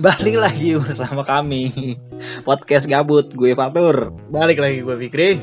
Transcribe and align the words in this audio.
Balik 0.00 0.40
lagi 0.40 0.80
bersama 0.80 1.28
kami. 1.28 1.96
Podcast 2.40 2.88
Gabut 2.88 3.28
Gue 3.36 3.52
Fatur. 3.52 4.16
Balik 4.32 4.56
lagi 4.56 4.80
gue 4.80 4.96
Fikri. 4.96 5.36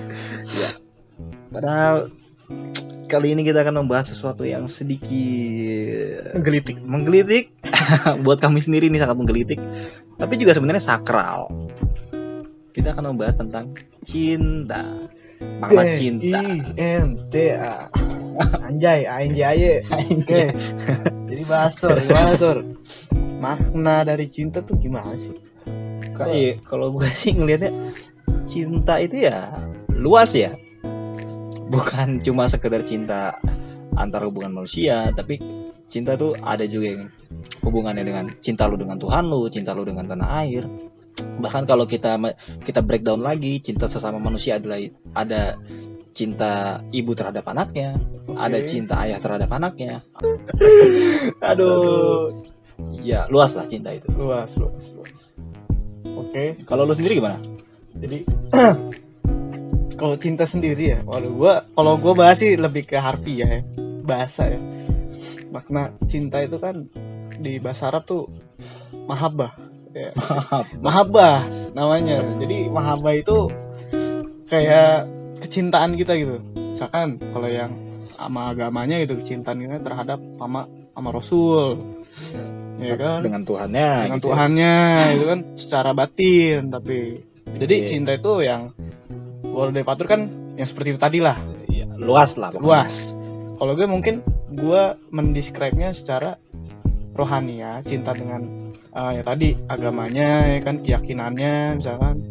Padahal 1.53 2.09
Kali 3.07 3.31
ini 3.31 3.45
kita 3.45 3.63
akan 3.63 3.85
membahas 3.85 4.11
sesuatu 4.11 4.43
yang 4.43 4.67
sedikit 4.67 6.33
Menggelitik. 6.35 6.75
Menggelitik. 6.83 7.53
Buat 8.25 8.41
kami 8.41 8.59
sendiri 8.59 8.89
ini 8.89 8.97
sangat 8.99 9.15
menggelitik. 9.15 9.61
Tapi 10.17 10.33
juga 10.35 10.57
sebenarnya 10.57 10.83
sakral. 10.83 11.47
Kita 12.73 12.97
akan 12.97 13.13
membahas 13.13 13.37
tentang 13.37 13.71
cinta. 14.01 14.83
Makna 15.61 15.85
cinta 15.95 16.41
C-I-N-T-A. 16.41 17.75
Anjay, 18.65 19.05
A-N-J-A-Y 19.05 19.63
Oke. 20.17 20.43
Jadi 21.29 21.43
bahas 21.45 21.77
Tur, 21.77 21.95
gimana 22.01 22.33
Tur? 22.35 22.57
Makna 23.37 24.01
dari 24.01 24.25
cinta 24.29 24.65
tuh 24.65 24.77
gimana 24.81 25.13
sih? 25.17 25.33
Iya, 26.17 26.57
kalau 26.65 26.89
gue 26.89 27.05
sih 27.13 27.37
ngelihatnya 27.37 27.69
cinta 28.49 28.97
itu 28.97 29.29
ya 29.29 29.53
luas 29.93 30.33
ya. 30.33 30.57
Bukan 31.67 32.23
cuma 32.25 32.49
sekedar 32.49 32.81
cinta 32.81 33.37
antar 33.93 34.25
hubungan 34.25 34.63
manusia, 34.63 35.13
tapi 35.13 35.37
cinta 35.85 36.17
tuh 36.17 36.33
ada 36.41 36.65
juga 36.65 36.97
yang 36.97 37.03
hubungannya 37.61 38.03
dengan 38.05 38.25
cinta 38.41 38.65
lu 38.65 38.79
dengan 38.79 38.97
Tuhan 38.97 39.23
lu, 39.27 39.45
cinta 39.51 39.77
lu 39.77 39.83
dengan 39.85 40.07
tanah 40.09 40.29
air. 40.45 40.63
Bahkan 41.17 41.63
kalau 41.69 41.85
kita 41.85 42.17
kita 42.65 42.81
breakdown 42.81 43.21
lagi, 43.21 43.61
cinta 43.61 43.85
sesama 43.85 44.17
manusia 44.17 44.57
adalah 44.57 44.81
ada 45.13 45.57
cinta 46.17 46.81
ibu 46.89 47.13
terhadap 47.13 47.45
anaknya, 47.45 47.97
ada 48.33 48.57
cinta 48.65 49.05
ayah 49.05 49.21
terhadap 49.21 49.49
anaknya. 49.53 50.01
Aduh. 51.53 52.56
Ya, 53.01 53.25
luas 53.31 53.55
lah 53.57 53.65
cinta 53.65 53.93
itu. 53.93 54.07
Luas, 54.13 54.53
luas, 54.57 54.93
luas. 54.93 55.19
Oke. 56.17 56.57
Kalau 56.65 56.83
lu 56.83 56.93
sendiri 56.97 57.21
gimana? 57.21 57.37
Jadi 57.97 58.25
Kalau 59.99 60.13
cinta 60.21 60.45
sendiri 60.45 60.93
ya 60.93 60.99
Waduh 61.01 61.33
gua 61.33 61.53
Kalau 61.73 61.97
gua 61.97 62.13
bahas 62.13 62.37
sih 62.37 62.53
lebih 62.53 62.85
ke 62.85 62.97
harfiah 63.01 63.49
ya 63.49 63.61
Bahasa 64.05 64.45
ya. 64.49 64.59
Makna 65.49 65.97
cinta 66.05 66.41
itu 66.45 66.61
kan 66.61 66.85
Di 67.41 67.57
bahasa 67.57 67.89
Arab 67.89 68.05
tuh 68.05 68.29
Mahabbah. 69.07 69.55
Ya. 69.95 70.11
Mahabbah 70.85 71.47
namanya. 71.73 72.21
Jadi 72.37 72.67
mahabbah 72.69 73.13
itu 73.17 73.49
Kayak 74.47 75.07
kecintaan 75.43 75.95
kita 75.95 76.15
gitu. 76.15 76.39
Misalkan 76.55 77.19
kalau 77.33 77.49
yang 77.49 77.71
sama 78.17 78.51
agamanya 78.51 78.97
gitu 79.05 79.19
kecintaan 79.21 79.61
kita 79.61 79.77
terhadap 79.85 80.19
sama 80.41 80.65
sama 80.97 81.09
Rasul 81.13 81.77
ya 82.77 82.95
kan? 82.95 83.19
dengan 83.25 83.41
Tuhannya 83.43 83.89
dengan 84.07 84.19
gitu. 84.21 84.27
Tuhannya 84.31 84.75
itu 85.17 85.25
kan? 85.25 85.39
Secara 85.57 85.89
batin 85.97 86.69
tapi 86.69 86.97
jadi 87.57 87.75
Iya. 87.83 87.87
cinta 87.87 88.11
itu 88.13 88.33
yang 88.43 88.71
kalau 89.41 89.71
dari 89.73 89.85
Fatur 89.85 90.05
kan 90.05 90.21
yang 90.57 90.67
seperti 90.67 90.93
itu 90.93 90.99
tadi 91.01 91.19
lah. 91.21 91.37
Iya, 91.69 91.89
luas 91.97 92.37
lah 92.37 92.53
pokoknya. 92.53 92.65
luas. 92.65 92.93
Kalau 93.57 93.73
gue 93.73 93.87
mungkin 93.89 94.15
gue 94.53 94.83
mendescribe-nya 95.09 95.93
secara 95.93 96.37
rohani 97.17 97.61
ya 97.65 97.81
cinta 97.81 98.13
dengan 98.13 98.71
eh, 98.93 99.11
ya 99.17 99.23
tadi 99.25 99.57
agamanya 99.65 100.57
ya 100.57 100.59
kan 100.61 100.81
keyakinannya 100.81 101.81
misalkan. 101.81 102.21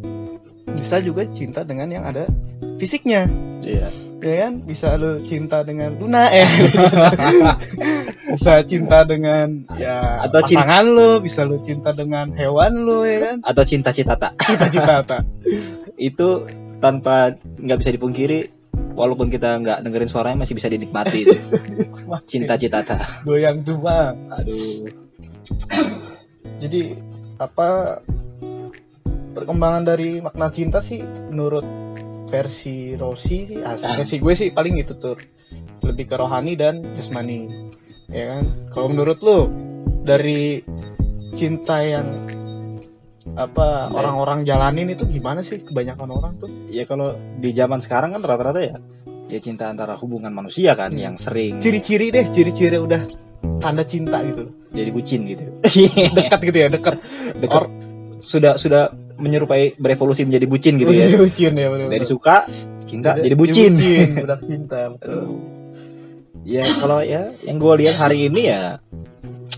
Bisa 0.77 1.01
juga 1.01 1.25
cinta 1.33 1.65
dengan 1.65 1.89
yang 1.89 2.05
ada 2.05 2.29
fisiknya. 2.77 3.27
Iya 3.65 4.06
ya 4.27 4.39
kan? 4.49 4.55
Bisa 4.61 4.99
lu 4.99 5.23
cinta 5.23 5.63
dengan 5.63 5.95
Luna 5.95 6.27
eh 6.29 6.45
bisa 8.35 8.61
cinta 8.63 9.07
dengan 9.07 9.65
ya 9.79 10.27
Atau 10.27 10.43
cinta- 10.45 10.67
pasangan 10.67 10.85
lu 10.87 11.11
bisa 11.21 11.41
lu 11.43 11.57
cinta 11.63 11.91
dengan 11.91 12.31
hewan 12.35 12.83
lu 12.83 13.07
ya 13.07 13.19
kan? 13.33 13.37
Atau 13.43 13.63
cinta 13.63 13.91
citata. 13.91 14.35
Cita-cita 14.37 14.95
tak 15.03 15.23
itu 15.97 16.45
tanpa 16.77 17.33
nggak 17.57 17.79
bisa 17.81 17.91
dipungkiri 17.91 18.53
walaupun 18.93 19.33
kita 19.33 19.57
nggak 19.57 19.81
dengerin 19.81 20.11
suaranya 20.13 20.45
masih 20.45 20.53
bisa 20.53 20.69
dinikmati 20.69 21.25
cinta 22.31 22.61
citata 22.61 23.25
goyang 23.25 23.65
dua 23.65 24.13
aduh. 24.29 24.85
Jadi 26.61 26.97
apa 27.37 28.01
perkembangan 29.33 29.85
dari 29.85 30.21
makna 30.21 30.49
cinta 30.49 30.81
sih 30.81 31.01
menurut 31.29 31.65
versi 32.27 32.93
Rossi 32.95 33.47
sih 33.47 33.59
versi 33.63 34.17
gue 34.19 34.35
sih 34.35 34.49
paling 34.51 34.75
itu 34.77 34.95
tuh. 34.95 35.17
Lebih 35.83 36.05
ke 36.11 36.17
rohani 36.19 36.59
dan 36.59 36.83
jasmani. 36.93 37.47
Ya 38.11 38.37
kan? 38.37 38.43
Kalau 38.71 38.91
menurut 38.91 39.19
lu 39.23 39.47
dari 40.03 40.63
cinta 41.33 41.83
yang 41.83 42.07
apa 43.37 43.91
orang-orang 43.91 44.47
jalanin 44.47 44.91
itu 44.91 45.05
gimana 45.07 45.43
sih? 45.43 45.63
Kebanyakan 45.63 46.09
orang 46.09 46.33
tuh? 46.39 46.51
Ya 46.71 46.87
kalau 46.87 47.15
di 47.37 47.51
zaman 47.51 47.83
sekarang 47.83 48.15
kan 48.15 48.23
rata-rata 48.23 48.63
ya 48.63 48.77
ya 49.27 49.43
cinta 49.43 49.67
antara 49.67 49.99
hubungan 49.99 50.31
manusia 50.31 50.79
kan 50.79 50.95
Hmm. 50.95 51.03
yang 51.03 51.15
sering 51.19 51.59
ciri-ciri 51.59 52.15
deh 52.15 52.23
ciri-ciri 52.31 52.79
udah 52.79 53.03
tanda 53.59 53.83
cinta 53.83 54.23
gitu. 54.23 54.55
Jadi 54.71 54.91
bucin 54.95 55.27
gitu. 55.27 55.43
Dekat 56.19 56.41
gitu 56.43 56.59
ya 56.59 56.69
dekat. 56.71 56.95
Dekat. 57.39 57.63
Or- 57.67 57.73
sudah 58.17 58.57
sudah 58.57 58.91
menyerupai 59.17 59.77
berevolusi 59.81 60.25
menjadi 60.29 60.47
bucin 60.47 60.75
gitu 60.77 60.93
ya. 60.93 61.09
Bucin 61.17 61.53
ya 61.57 61.67
bener-bener. 61.73 61.93
dari 62.01 62.07
suka 62.07 62.45
cinta 62.87 63.17
jadi 63.19 63.37
bucin. 63.37 63.73
budak 64.21 64.41
cinta 64.51 64.81
betul. 64.95 65.25
Ya 66.47 66.63
kalau 66.79 67.03
ya 67.03 67.35
yang 67.43 67.59
gue 67.59 67.75
lihat 67.83 67.97
hari 67.99 68.31
ini 68.31 68.43
ya 68.47 68.79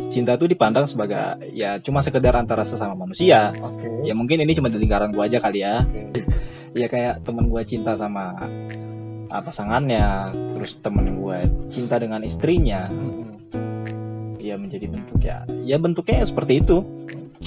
cinta 0.09 0.39
tuh 0.41 0.49
dipandang 0.49 0.89
sebagai 0.89 1.37
ya 1.53 1.77
cuma 1.83 2.01
sekedar 2.01 2.33
antara 2.39 2.65
sesama 2.65 2.97
manusia. 2.97 3.53
Oke. 3.61 4.09
Ya 4.09 4.17
mungkin 4.17 4.41
ini 4.41 4.57
cuma 4.57 4.73
di 4.73 4.81
lingkaran 4.81 5.13
gue 5.13 5.21
aja 5.21 5.39
kali 5.43 5.61
ya. 5.61 5.85
Oke. 5.85 6.25
ya 6.77 6.87
kayak 6.87 7.25
temen 7.25 7.49
gue 7.49 7.63
cinta 7.65 7.97
sama 7.97 8.37
ah, 9.33 9.43
pasangannya 9.43 10.31
terus 10.55 10.79
temen 10.79 11.19
gue 11.19 11.39
cinta 11.69 12.01
dengan 12.01 12.25
istrinya. 12.25 12.89
Ya 14.41 14.57
menjadi 14.57 14.89
bentuk 14.89 15.21
ya 15.21 15.45
ya 15.69 15.77
bentuknya 15.77 16.25
seperti 16.25 16.65
itu 16.65 16.81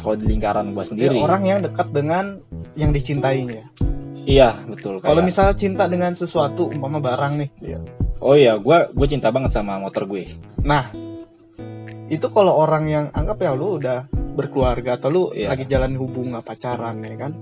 kalau 0.02 0.16
di 0.16 0.26
lingkaran 0.28 0.66
gue 0.68 0.82
Dia 0.82 0.90
sendiri 0.90 1.18
orang 1.18 1.44
yang 1.44 1.60
dekat 1.62 1.88
dengan 1.90 2.42
yang 2.74 2.90
dicintainya. 2.90 3.64
iya 4.22 4.58
betul 4.64 4.98
Kalau 4.98 5.18
kayak- 5.18 5.28
misalnya 5.28 5.56
cinta 5.56 5.84
dengan 5.86 6.12
sesuatu, 6.12 6.68
umpama 6.68 6.98
barang 6.98 7.34
nih. 7.38 7.50
oh 8.20 8.34
iya 8.34 8.54
gue 8.56 8.78
gue 8.90 9.08
cinta 9.08 9.30
banget 9.30 9.52
sama 9.52 9.78
motor 9.78 10.06
gue 10.06 10.26
Nah, 10.62 10.90
itu 12.06 12.28
kalau 12.28 12.54
orang 12.56 12.86
yang 12.86 13.06
anggap 13.12 13.40
ya 13.40 13.52
lu 13.52 13.78
udah 13.78 14.06
berkeluarga 14.32 14.96
atau 14.96 15.10
lu 15.10 15.24
Iya. 15.32 15.50
lagi 15.50 15.66
jalan 15.66 15.96
hubungan 15.96 16.42
pacaran 16.42 17.02
ya 17.02 17.16
kan. 17.18 17.34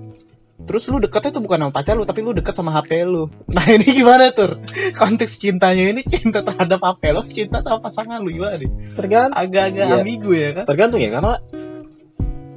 Terus 0.59 0.86
lu 0.88 1.00
deketnya 1.00 1.31
tuh 1.31 1.40
bukan 1.40 1.56
sama 1.58 1.72
pacar 1.72 1.96
lu, 1.96 2.03
tapi 2.03 2.20
lu 2.20 2.31
deket 2.31 2.52
sama 2.52 2.70
HP 2.72 3.02
lu. 3.03 3.31
Nah 3.56 3.66
ini 3.66 3.88
gimana 3.90 4.28
tuh? 4.30 4.59
Konteks 4.94 5.36
cintanya 5.36 5.90
ini 5.90 6.03
cinta 6.03 6.40
terhadap 6.40 6.78
HP 6.78 7.02
lu, 7.12 7.24
cinta 7.28 7.59
sama 7.59 7.80
pasangan 7.80 8.20
lu 8.20 8.30
gimana 8.30 8.56
nih? 8.56 8.68
tergantung 8.94 9.36
Agak-agak 9.36 9.84
Iya. 9.84 9.96
ambigu 10.00 10.31
ya 10.31 10.50
kan? 10.53 10.64
tergantung 10.64 11.00
ya 11.00 11.09
karena 11.09 11.34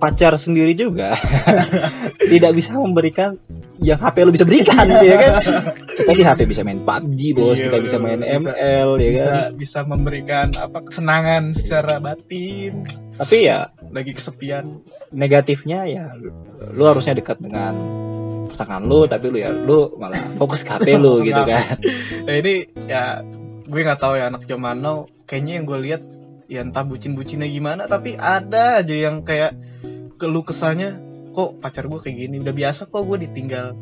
pacar 0.03 0.35
sendiri 0.35 0.75
juga 0.75 1.15
tidak 2.33 2.53
bisa 2.53 2.75
memberikan 2.75 3.39
yang 3.79 3.99
HP 3.99 4.17
lo 4.21 4.31
bisa 4.31 4.43
berikan 4.43 4.83
ya 5.03 5.15
kan? 5.17 5.33
Kita 5.93 6.11
di 6.13 6.23
HP 6.23 6.41
bisa 6.45 6.63
main 6.63 6.79
PUBG 6.81 7.21
bos. 7.35 7.55
Iya, 7.55 7.67
kita 7.67 7.79
bisa 7.81 7.97
main 7.99 8.19
bener. 8.19 8.39
Bisa- 8.39 8.55
ML 8.55 8.91
ya 8.95 9.11
kan? 9.11 9.11
Bisa 9.15 9.35
bisa 9.53 9.79
memberikan 9.83 10.47
apa 10.57 10.79
kesenangan 10.83 11.43
secara 11.53 11.99
batin. 11.99 12.83
tapi 13.13 13.47
ya 13.47 13.71
Lagi 13.91 14.11
kesepian. 14.13 14.83
negatifnya 15.11 15.85
ya 15.85 16.07
lu 16.73 16.83
harusnya 16.83 17.13
dekat 17.13 17.39
dengan 17.39 17.75
pasangan 18.49 18.83
lu 18.83 19.05
tapi 19.05 19.29
lu 19.29 19.39
ya 19.39 19.51
lu 19.51 19.95
malah 19.97 20.19
fokus 20.35 20.63
ke 20.63 20.71
HP 20.73 20.97
lu 20.97 21.19
gitu 21.27 21.43
kan? 21.43 21.67
Nah 22.23 22.35
ini 22.35 22.55
ya 22.85 23.23
gue 23.63 23.81
nggak 23.81 23.99
tahu 23.99 24.15
ya 24.15 24.27
anak 24.27 24.43
zaman 24.45 24.79
now. 24.79 25.07
Kayaknya 25.25 25.53
yang 25.55 25.65
gue 25.65 25.79
lihat 25.81 26.03
ya 26.47 26.61
entah 26.61 26.83
bucin-bucinnya 26.83 27.47
gimana 27.47 27.85
tapi 27.85 28.15
ada 28.15 28.79
aja 28.79 28.93
yang 28.93 29.23
kayak 29.23 29.57
keluh 30.23 30.47
kesahnya 30.47 31.03
kok 31.35 31.59
pacar 31.59 31.91
gue 31.91 31.99
kayak 31.99 32.15
gini? 32.15 32.39
Udah 32.39 32.55
biasa 32.55 32.87
kok 32.87 33.03
gue 33.03 33.27
ditinggal 33.27 33.75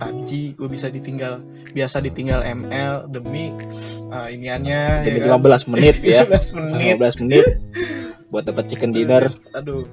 PUBG 0.00 0.56
gue 0.56 0.68
bisa 0.72 0.88
ditinggal 0.88 1.44
biasa 1.76 2.00
ditinggal 2.00 2.40
ML 2.48 3.12
demi 3.12 3.52
uh, 4.08 4.32
iniannya 4.32 5.04
demi 5.04 5.20
ya 5.20 5.36
kan? 5.36 5.44
15 5.44 5.70
menit 5.76 5.96
ya. 6.00 6.24
15 6.32 6.56
menit. 6.56 6.96
15 6.96 7.22
menit 7.28 7.46
buat 8.32 8.48
dapat 8.48 8.64
chicken 8.72 8.96
dinner. 8.96 9.28
Aduh 9.52 9.84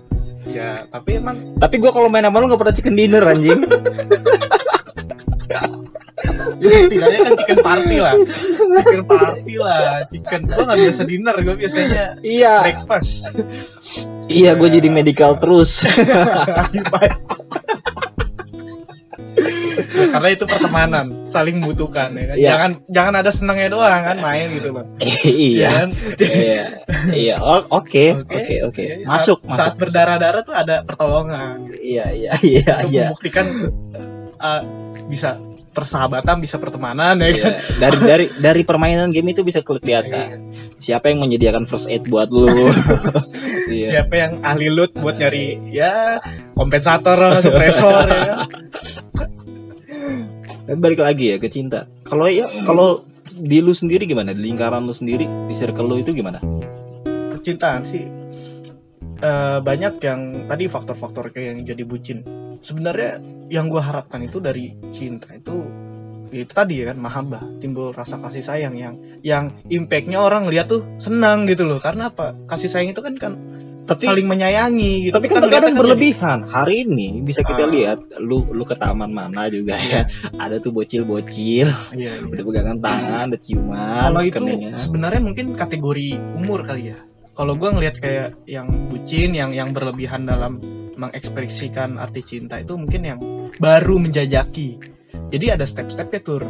ya 0.48 0.78
tapi 0.88 1.20
emang 1.20 1.58
tapi 1.60 1.82
gua 1.82 1.92
kalau 1.92 2.08
main 2.08 2.22
sama 2.22 2.38
lu 2.38 2.48
gak 2.48 2.62
pernah 2.64 2.76
chicken 2.80 2.96
dinner 2.96 3.24
anjing. 3.28 3.60
Ya, 6.56 6.88
setidaknya 6.88 7.20
kan 7.22 7.34
chicken 7.38 7.60
party 7.62 7.98
lah. 8.02 8.14
Chicken 8.82 9.04
party 9.06 9.54
lah 9.60 10.02
chicken. 10.08 10.42
Gue 10.48 10.64
nggak 10.64 10.80
biasa 10.88 11.02
dinner 11.04 11.36
gue 11.44 11.56
biasanya 11.60 12.06
iya. 12.24 12.64
breakfast 12.64 13.36
iya 14.30 14.52
gue 14.58 14.70
jadi 14.70 14.90
medical 14.90 15.38
terus. 15.38 15.82
Ya 19.96 20.12
karena 20.12 20.30
itu 20.32 20.44
pertemanan 20.44 21.06
saling 21.32 21.56
membutuhkan 21.64 22.12
ya 22.16 22.26
kan? 22.28 22.36
Iya. 22.36 22.48
jangan 22.52 22.72
jangan 22.92 23.14
ada 23.24 23.32
senangnya 23.32 23.70
doang 23.72 24.02
kan 24.04 24.18
main 24.20 24.48
gitu 24.52 24.70
loh. 24.76 24.86
Iya. 25.24 25.68
Kan? 25.72 25.90
iya. 26.20 26.64
Iya. 27.12 27.36
Oke. 27.72 28.16
Oke. 28.28 28.56
Oke 28.68 28.84
Iya, 28.86 29.08
masuk 29.08 29.40
saat, 29.44 29.56
saat 29.56 29.74
masuk 29.76 29.80
berdarah-darah 29.80 30.42
tuh 30.44 30.56
ada 30.56 30.84
pertolongan. 30.84 31.72
Iya 31.80 32.12
iya 32.12 32.32
iya 32.44 32.76
iya. 32.88 33.04
membuktikan 33.08 33.48
uh, 34.40 34.62
bisa 35.08 35.40
persahabatan 35.76 36.40
bisa 36.40 36.56
pertemanan 36.56 37.20
ya 37.20 37.28
kan? 37.36 37.36
Iya. 37.36 37.52
dari 37.84 37.98
dari 38.00 38.26
dari 38.40 38.62
permainan 38.64 39.12
game 39.12 39.36
itu 39.36 39.44
bisa 39.44 39.60
kelihatan. 39.60 40.56
Siapa 40.80 41.12
yang 41.12 41.20
menyediakan 41.20 41.68
first 41.68 41.92
aid 41.92 42.08
buat 42.08 42.32
lu? 42.32 42.48
Iya. 43.66 43.98
siapa 43.98 44.14
yang 44.14 44.46
ahli 44.46 44.70
loot 44.70 44.94
buat 44.94 45.18
nyari 45.18 45.58
ya 45.74 46.22
kompensator 46.54 47.18
suppressor 47.42 48.06
ya 48.08 48.22
kan? 48.30 48.38
Dan 50.70 50.78
balik 50.80 51.02
lagi 51.02 51.34
ya 51.34 51.38
ke 51.42 51.50
cinta. 51.50 51.90
Kalau 52.06 52.30
ya 52.30 52.46
kalau 52.64 53.02
di 53.36 53.60
lu 53.60 53.74
sendiri 53.74 54.06
gimana? 54.06 54.38
Di 54.38 54.42
lingkaran 54.46 54.86
lu 54.86 54.94
sendiri 54.94 55.26
di 55.26 55.54
circle 55.58 55.90
lu 55.90 55.98
itu 55.98 56.14
gimana? 56.14 56.38
Percintaan 57.34 57.82
sih 57.82 58.06
eh, 59.26 59.58
banyak 59.60 59.94
yang 60.00 60.22
tadi 60.46 60.66
faktor-faktor 60.68 61.34
kayak 61.34 61.48
yang 61.50 61.60
jadi 61.66 61.84
bucin. 61.84 62.20
Sebenarnya 62.62 63.18
yang 63.50 63.66
gue 63.68 63.82
harapkan 63.82 64.22
itu 64.22 64.38
dari 64.40 64.66
cinta 64.90 65.30
itu 65.32 65.58
ya 66.34 66.42
itu 66.42 66.52
tadi 66.52 66.82
ya 66.82 66.90
kan 66.92 66.98
mahabbah 66.98 67.44
timbul 67.62 67.94
rasa 67.94 68.18
kasih 68.18 68.42
sayang 68.42 68.74
yang 68.76 68.96
yang 69.22 69.54
impactnya 69.70 70.18
orang 70.20 70.50
lihat 70.50 70.68
tuh 70.68 70.82
senang 70.98 71.46
gitu 71.46 71.64
loh. 71.64 71.78
Karena 71.78 72.10
apa? 72.10 72.34
Kasih 72.46 72.68
sayang 72.68 72.90
itu 72.90 73.02
kan 73.02 73.16
kan 73.16 73.34
tapi 73.86 74.10
saling 74.10 74.26
menyayangi 74.26 74.94
gitu. 75.06 75.14
tapi 75.14 75.30
kan 75.30 75.46
terkadang 75.46 75.70
kan 75.70 75.78
berlebihan. 75.78 76.40
Hari 76.50 76.90
ini 76.90 77.22
bisa 77.22 77.46
kita 77.46 77.64
Ah. 77.64 77.70
lihat 77.70 78.00
lu 78.18 78.42
lu 78.50 78.66
ke 78.66 78.74
taman 78.74 79.14
mana 79.14 79.46
juga 79.46 79.78
ya. 79.78 80.10
Ada 80.42 80.58
tuh 80.58 80.74
bocil-bocil 80.74 81.70
jadi- 81.70 81.94
iya, 81.94 82.12
iya. 82.18 82.26
udah 82.26 82.44
pegangan 82.44 82.78
tangan 82.82 83.26
udah 83.30 83.42
ciuman 83.46 84.02
kalau 84.10 84.22
itu 84.26 84.42
sebenarnya 84.82 85.22
mungkin 85.22 85.46
kategori 85.54 86.08
umur 86.34 86.66
kali 86.66 86.90
ya 86.90 86.98
kalau 87.36 87.54
gue 87.54 87.70
ngelihat 87.70 87.96
kayak 88.00 88.30
yang 88.46 88.68
bucin 88.88 89.32
yang 89.32 89.52
yang 89.52 89.70
berlebihan 89.70 90.24
dalam 90.24 90.58
mengekspresikan 90.96 92.00
arti 92.00 92.24
cinta 92.24 92.58
itu 92.58 92.74
mungkin 92.74 93.02
yang 93.04 93.20
baru 93.58 94.00
menjajaki 94.00 94.80
jadi 95.28 95.60
ada 95.60 95.68
step-stepnya 95.68 96.20
tur 96.20 96.48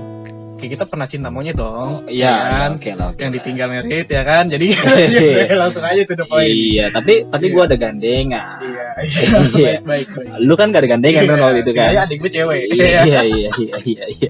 kayak 0.55 0.71
kita 0.71 0.85
pernah 0.85 1.03
cinta 1.03 1.27
monyet 1.27 1.57
dong 1.57 2.05
Iya, 2.05 2.29
ya 2.29 2.33
kan 2.39 2.69
oke 2.77 2.91
lah. 2.93 3.05
oke 3.11 3.19
yang 3.19 3.27
lah. 3.27 3.35
ditinggal 3.35 3.67
merit 3.67 4.07
ya 4.07 4.21
kan 4.23 4.43
jadi 4.47 4.67
langsung 5.59 5.83
aja 5.83 6.01
tuh 6.05 6.15
the 6.15 6.25
point 6.25 6.47
Iya, 6.47 6.85
tapi 6.89 7.13
tapi 7.25 7.45
Iya. 7.45 7.53
gua 7.53 7.63
ada 7.65 7.75
gandengan. 7.75 8.47
iya 8.61 8.87
Iya. 9.51 9.81
baik 9.81 9.81
baik 9.83 10.07
baik 10.15 10.29
Lu 10.39 10.53
kan 10.53 10.69
gak 10.69 10.81
ada 10.81 10.89
gandengan 10.89 11.23
kan 11.25 11.37
waktu 11.41 11.59
itu 11.59 11.71
kan? 11.73 11.89
Iya, 11.91 11.99
adik 12.05 12.17
gue 12.21 12.31
cewek 12.31 12.61
Iya, 12.71 12.85
iya, 13.03 13.21
iya, 13.25 13.49
iya, 13.83 14.05
iya. 14.07 14.29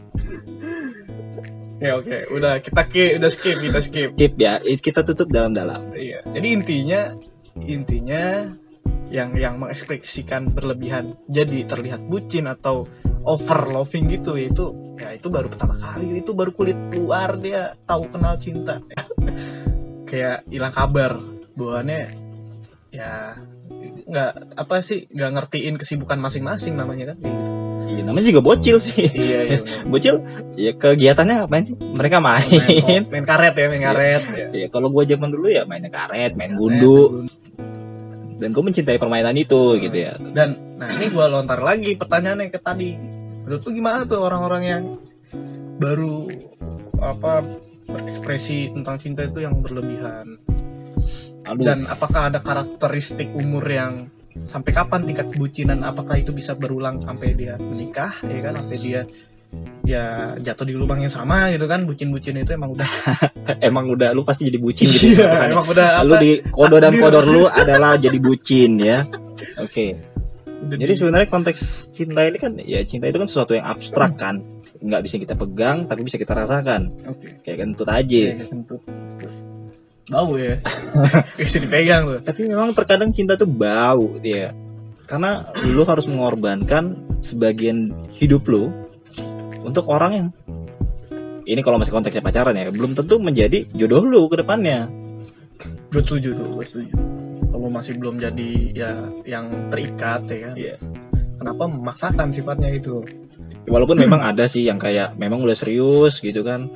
Ya 1.86 1.94
oke. 2.02 2.18
Udah 2.34 2.54
kita 2.60 2.82
skip 2.90 3.12
udah 3.22 3.32
skip 3.32 3.58
kita 3.62 3.80
skip. 3.82 4.10
Skip 4.18 4.34
ya, 4.42 4.54
it- 4.66 4.82
kita 4.82 5.06
tutup 5.06 5.30
dalam-dalam. 5.30 5.94
Iya. 5.94 6.26
Jadi 6.26 6.48
intinya 6.50 7.02
intinya 7.64 8.50
yang 9.14 9.38
yang 9.38 9.62
mengekspresikan 9.62 10.50
berlebihan 10.50 11.14
jadi 11.30 11.64
terlihat 11.70 12.04
bucin 12.10 12.50
atau 12.50 12.90
over 13.24 13.70
loving 13.70 14.10
gitu 14.10 14.36
itu 14.36 14.96
ya 14.98 15.14
itu 15.14 15.28
baru 15.30 15.48
pertama 15.48 15.78
kali. 15.78 16.20
Itu 16.20 16.34
baru 16.34 16.52
kulit 16.52 16.78
luar 16.98 17.38
dia 17.38 17.78
tahu 17.86 18.10
kenal 18.10 18.36
cinta. 18.42 18.82
Kayak 20.10 20.46
hilang 20.50 20.74
kabar. 20.74 21.16
Bawaannya 21.56 22.12
ya 22.92 23.40
nggak 24.06 24.31
apa 24.54 24.75
sih 24.86 25.10
nggak 25.10 25.31
ngertiin 25.34 25.75
kesibukan 25.81 26.22
masing-masing 26.22 26.78
namanya 26.78 27.13
kan 27.13 27.18
gitu. 27.25 27.52
Iya, 27.86 28.02
namanya 28.02 28.25
juga 28.34 28.42
bocil 28.42 28.78
sih. 28.81 29.06
iya 29.13 29.40
iya 29.46 29.60
Bocil, 29.92 30.25
ya 30.57 30.72
kegiatannya 30.74 31.46
apa 31.46 31.54
sih? 31.62 31.78
Mereka 31.78 32.18
main. 32.18 32.50
main, 32.50 33.04
main 33.06 33.25
karet 33.25 33.54
ya 33.54 33.66
main 33.69 33.84
karet 33.84 34.24
ya. 34.34 34.48
Iya, 34.50 34.68
kalau 34.74 34.90
gua 34.90 35.06
zaman 35.06 35.30
dulu 35.30 35.48
ya 35.54 35.69
mainnya 35.69 35.94
karet, 35.94 36.34
main 36.34 36.57
gundu, 36.57 37.30
dan 38.42 38.50
gua 38.50 38.63
mencintai 38.66 38.98
permainan 38.98 39.38
itu 39.38 39.78
gitu 39.78 39.98
ya. 39.98 40.18
Dan 40.18 40.78
nah 40.81 40.90
ini 40.90 41.13
gua 41.13 41.30
lontar 41.30 41.62
lagi 41.62 41.94
pertanyaannya 41.94 42.50
ke 42.50 42.60
tadi. 42.60 42.98
Menurut 43.46 43.62
lu 43.62 43.72
gimana 43.78 44.01
tuh 44.10 44.19
orang-orang 44.25 44.63
yang 44.66 44.84
baru 45.78 46.25
apa 46.98 47.46
berekspresi 47.86 48.74
tentang 48.74 48.98
cinta 48.98 49.22
itu 49.30 49.46
yang 49.46 49.62
berlebihan? 49.62 50.42
Aduh, 51.46 51.62
Dan 51.62 51.86
apakah 51.86 52.34
ada 52.34 52.42
karakteristik 52.42 53.30
umur 53.38 53.66
yang 53.66 54.10
sampai 54.44 54.72
kapan 54.74 55.08
tingkat 55.08 55.32
kebucinan 55.32 55.80
apakah 55.82 56.20
itu 56.20 56.36
bisa 56.36 56.58
berulang 56.58 57.00
sampai 57.00 57.32
dia 57.34 57.56
menikah 57.56 58.12
ya 58.28 58.40
kan 58.44 58.54
sampai 58.60 58.78
dia 58.84 59.02
ya 59.88 60.04
jatuh 60.36 60.68
di 60.68 60.76
lubang 60.76 61.00
yang 61.00 61.14
sama 61.14 61.48
gitu 61.56 61.64
kan 61.72 61.88
bucin-bucin 61.88 62.44
itu 62.44 62.52
emang 62.52 62.76
udah 62.76 62.90
emang 63.72 63.88
udah 63.88 64.12
lu 64.12 64.28
pasti 64.28 64.52
jadi 64.52 64.60
bucin 64.60 64.92
gitu 64.92 65.16
ya. 65.16 65.48
Iya, 65.48 65.56
emang 65.56 65.64
udah 65.64 66.04
lu 66.04 66.14
di 66.20 66.44
kodo 66.52 66.76
dan 66.84 66.92
kodor 67.00 67.24
lu 67.24 67.48
adalah 67.64 67.96
jadi 67.96 68.20
bucin 68.20 68.76
ya. 68.82 69.08
Oke. 69.62 69.96
udah 70.68 70.76
Jadi 70.76 70.92
di- 70.92 71.00
sebenarnya 71.00 71.28
konteks 71.32 71.94
cinta 71.96 72.28
ini 72.28 72.36
kan 72.36 72.52
ya 72.60 72.84
cinta 72.84 73.08
itu 73.08 73.16
kan 73.16 73.30
sesuatu 73.30 73.56
yang 73.56 73.64
abstrak 73.64 74.20
kan. 74.20 74.44
Nggak 74.76 75.02
bisa 75.08 75.16
kita 75.16 75.40
pegang 75.40 75.88
tapi 75.88 76.04
bisa 76.04 76.20
kita 76.20 76.36
rasakan. 76.36 76.92
oke 77.08 77.40
Kayak 77.40 77.58
kentut 77.64 77.88
aja. 77.88 78.24
Kayak 78.36 78.50
kentut. 78.52 78.82
Bau 80.06 80.38
ya 80.38 80.62
bisa 81.40 81.57
dipegang 81.57 82.06
tuh 82.06 82.19
Tapi 82.22 82.46
memang 82.46 82.72
terkadang 82.78 83.10
cinta 83.10 83.34
tuh 83.34 83.50
bau 83.50 84.22
dia. 84.22 84.54
Karena 85.06 85.46
lu 85.66 85.86
harus 85.86 86.06
mengorbankan 86.10 86.98
sebagian 87.22 87.94
hidup 88.10 88.46
lu 88.50 88.74
untuk 89.62 89.86
orang 89.90 90.12
yang 90.13 90.28
ini 91.46 91.62
kalau 91.62 91.78
masih 91.78 91.94
konteksnya 91.94 92.25
pacaran 92.25 92.57
ya 92.57 92.69
belum 92.74 92.98
tentu 92.98 93.22
menjadi 93.22 93.69
jodoh 93.74 94.02
lu 94.02 94.25
ke 94.30 94.42
depannya. 94.42 94.90
gue 95.94 96.02
setuju 96.04 96.36
tuh 96.36 96.48
gue 96.58 96.66
setuju 96.66 96.96
kalau 97.50 97.69
masih 97.72 97.96
belum 97.96 98.19
jadi 98.19 98.50
ya 98.75 98.92
yang 99.24 99.48
terikat 99.72 100.28
ya 100.28 100.38
kan 100.51 100.56
Iya. 100.58 100.75
kenapa 101.40 101.63
memaksakan 101.72 102.28
sifatnya 102.34 102.74
itu 102.74 103.00
Walaupun 103.66 103.98
memang 103.98 104.22
ada 104.22 104.46
sih 104.46 104.62
yang 104.62 104.78
kayak 104.78 105.18
memang 105.18 105.42
udah 105.42 105.58
serius 105.58 106.22
gitu 106.22 106.46
kan. 106.46 106.69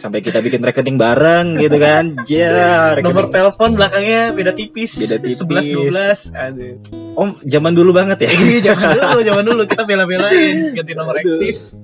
Sampai 0.00 0.24
kita 0.24 0.40
bikin 0.40 0.64
rekening 0.64 0.96
bareng 0.96 1.60
gitu 1.60 1.76
kan. 1.76 2.16
Ja, 2.32 2.96
nomor 3.04 3.28
rekening. 3.28 3.34
telepon 3.34 3.70
belakangnya 3.76 4.32
beda 4.32 4.52
tipis 4.56 5.04
Beda 5.04 5.16
tipis. 5.20 5.38
11 5.44 6.32
12 6.32 6.32
aduh 6.32 6.74
Om, 7.12 7.28
zaman 7.44 7.72
dulu 7.76 7.90
banget 7.92 8.24
ya. 8.24 8.30
Iya, 8.32 8.58
zaman 8.72 8.88
dulu 8.96 9.18
zaman 9.28 9.44
dulu 9.44 9.62
kita 9.68 9.82
bela-belain 9.84 10.72
ganti 10.72 10.92
nomor 10.96 11.14
Aduh. 11.20 11.36
eksis 11.36 11.76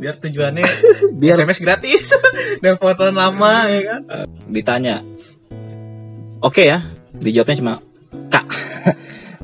biar 0.00 0.16
tujuannya 0.16 0.64
Biar 1.20 1.36
SMS 1.36 1.60
gratis 1.60 2.08
dan 2.64 2.80
telepon 2.80 3.12
lama 3.12 3.68
ya 3.68 3.80
kan 3.84 4.00
ditanya. 4.48 5.04
Oke 6.40 6.64
ya, 6.64 6.80
dijawabnya 7.20 7.60
cuma 7.60 7.74
Kak. 8.32 8.48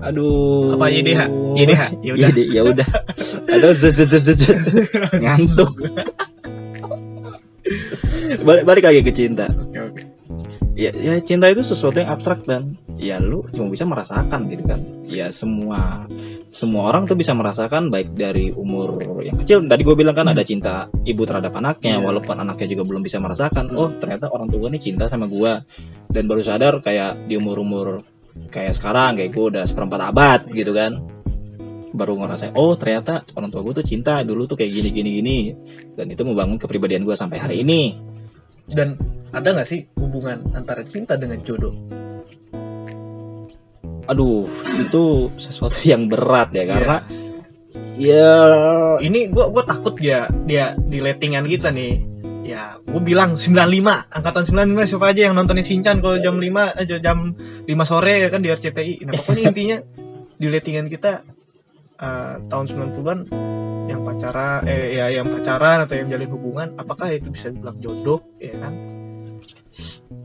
Aduh. 0.00 0.72
Apa 0.76 0.88
YDH? 0.88 1.28
YDH? 1.56 1.82
Ya 2.00 2.12
udah. 2.16 2.30
Ya 2.32 2.62
udah. 2.64 2.88
Aduh, 3.52 3.72
ngantuk. 5.20 5.70
Balik, 8.42 8.64
balik 8.64 8.84
lagi 8.84 9.00
ke 9.02 9.12
cinta. 9.12 9.46
oke 9.50 9.80
oke 9.80 10.02
Ya, 10.76 10.92
ya 10.92 11.16
cinta 11.24 11.48
itu 11.48 11.64
sesuatu 11.64 11.96
yang 11.96 12.12
abstrak 12.12 12.44
dan 12.44 12.76
ya 13.00 13.16
lu 13.16 13.48
cuma 13.48 13.72
bisa 13.72 13.88
merasakan 13.88 14.44
gitu 14.44 14.60
kan. 14.68 14.76
Ya 15.08 15.32
semua 15.32 16.04
semua 16.52 16.92
orang 16.92 17.08
tuh 17.08 17.16
bisa 17.16 17.32
merasakan 17.32 17.88
baik 17.88 18.12
dari 18.12 18.52
umur 18.52 19.00
yang 19.24 19.40
kecil. 19.40 19.64
Tadi 19.64 19.80
gue 19.80 19.96
bilang 19.96 20.12
kan 20.12 20.28
ada 20.28 20.44
cinta 20.44 20.84
ibu 21.08 21.24
terhadap 21.24 21.56
anaknya, 21.56 21.96
Iya. 21.96 22.04
walaupun 22.04 22.36
anaknya 22.36 22.76
juga 22.76 22.84
belum 22.92 23.00
bisa 23.08 23.16
merasakan. 23.16 23.72
Oh 23.72 23.88
ternyata 23.96 24.28
orang 24.28 24.52
tua 24.52 24.68
nih 24.68 24.92
cinta 24.92 25.08
sama 25.08 25.24
gue 25.24 25.64
dan 26.12 26.28
baru 26.28 26.44
sadar 26.44 26.84
kayak 26.84 27.24
di 27.24 27.40
umur 27.40 27.56
umur 27.64 28.04
kayak 28.52 28.76
sekarang 28.76 29.16
kayak 29.16 29.32
gue 29.32 29.44
udah 29.56 29.64
seperempat 29.64 30.12
abad 30.12 30.40
gitu 30.52 30.76
kan. 30.76 30.92
Baru 31.96 32.20
ngerasain, 32.20 32.52
oh 32.52 32.76
ternyata 32.76 33.24
orang 33.32 33.48
tua 33.48 33.64
gue 33.64 33.80
tuh 33.80 33.86
cinta 33.88 34.20
dulu 34.20 34.44
tuh 34.44 34.60
kayak 34.60 34.68
gini 34.68 34.88
gini 34.92 35.10
gini. 35.16 35.38
Dan 35.96 36.12
itu 36.12 36.20
membangun 36.28 36.60
kepribadian 36.60 37.08
gue 37.08 37.16
sampai 37.16 37.40
hari 37.40 37.64
ini. 37.64 37.96
dan 38.66 38.98
ada 39.30 39.54
nggak 39.54 39.68
sih 39.68 39.86
hubungan 39.94 40.42
antara 40.50 40.82
cinta 40.82 41.14
dengan 41.14 41.38
jodoh? 41.46 41.70
Aduh 44.06 44.46
itu 44.78 45.30
sesuatu 45.36 45.82
yang 45.82 46.06
berat 46.06 46.54
ya 46.54 46.64
karena 46.66 46.96
ya. 47.98 48.34
Ini 49.02 49.30
gua 49.34 49.50
gua 49.50 49.66
takut 49.66 49.98
ya 49.98 50.30
dia 50.46 50.78
di 50.78 51.02
lettingan 51.02 51.44
kita 51.46 51.74
nih. 51.74 51.94
Ya 52.46 52.78
gue 52.78 53.02
bilang 53.02 53.34
95 53.34 53.58
angkatan 54.06 54.42
95 54.46 54.86
siapa 54.86 55.06
aja 55.10 55.20
yang 55.26 55.34
nontonnya 55.34 55.66
Shinchan 55.66 55.98
kalau 55.98 56.14
jam 56.22 56.38
5 56.38 56.78
aja 56.78 56.96
jam 57.02 57.34
5 57.34 57.66
sore 57.82 58.22
ya 58.22 58.30
kan 58.30 58.38
di 58.38 58.54
RCTI 58.54 59.02
nah 59.02 59.18
pokoknya 59.18 59.42
intinya 59.50 59.78
di 60.38 60.46
lettingan 60.46 60.86
kita 60.86 61.26
eh, 61.96 62.34
tahun 62.46 62.64
90-an 62.66 63.18
yang 63.86 64.02
pacaran 64.02 64.60
eh 64.64 64.94
ya 64.94 65.06
yang 65.12 65.26
pacaran 65.26 65.82
atau 65.82 65.94
yang 65.94 66.08
jalin 66.08 66.28
hubungan 66.28 66.68
apakah 66.74 67.06
itu 67.08 67.30
bisa 67.30 67.48
dibilang 67.48 67.78
jodoh 67.78 68.18
ya 68.36 68.54
kan 68.56 68.74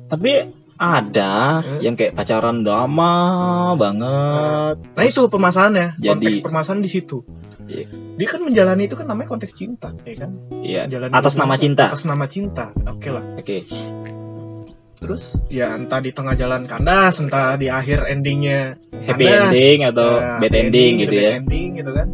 tapi 0.08 0.32
ada 0.76 1.62
Hmm. 1.62 1.78
yang 1.78 1.94
kayak 1.94 2.18
pacaran 2.18 2.66
lama 2.66 3.14
banget 3.76 4.76
nah 4.92 5.04
itu 5.06 5.30
permasalahannya 5.30 5.94
Jadi- 5.96 6.10
konteks 6.10 6.38
permasalahan 6.42 6.82
di 6.82 6.90
situ 6.90 7.22
Iya. 7.62 7.86
dia 8.18 8.28
kan 8.28 8.42
menjalani 8.42 8.84
itu 8.84 8.98
kan 8.98 9.06
namanya 9.06 9.30
konteks 9.30 9.54
cinta 9.54 9.94
ya 10.02 10.16
kan 10.18 10.32
Iya. 10.60 10.90
Menjalani 10.90 11.14
Atas 11.14 11.36
nama 11.38 11.54
cinta. 11.56 11.86
atas 11.88 12.04
nama 12.04 12.26
cinta 12.26 12.74
oke 12.82 13.10
lah 13.10 13.24
Oke. 13.38 13.64
Terus 15.02 15.34
ya 15.50 15.74
entah 15.74 15.98
di 15.98 16.14
tengah 16.14 16.38
jalan 16.38 16.70
kandas 16.70 17.18
entah 17.18 17.58
di 17.58 17.74
akhir 17.74 18.06
endingnya 18.06 18.78
Happy 19.02 19.26
kandas, 19.26 19.50
ending 19.50 19.80
atau 19.90 20.10
ya, 20.22 20.38
bad 20.38 20.54
happy 20.54 20.62
ending 20.70 20.94
gitu 21.02 21.12
bad 21.12 21.26
ya. 21.26 21.32
ending 21.42 21.70
gitu 21.82 21.92
kan. 21.92 22.08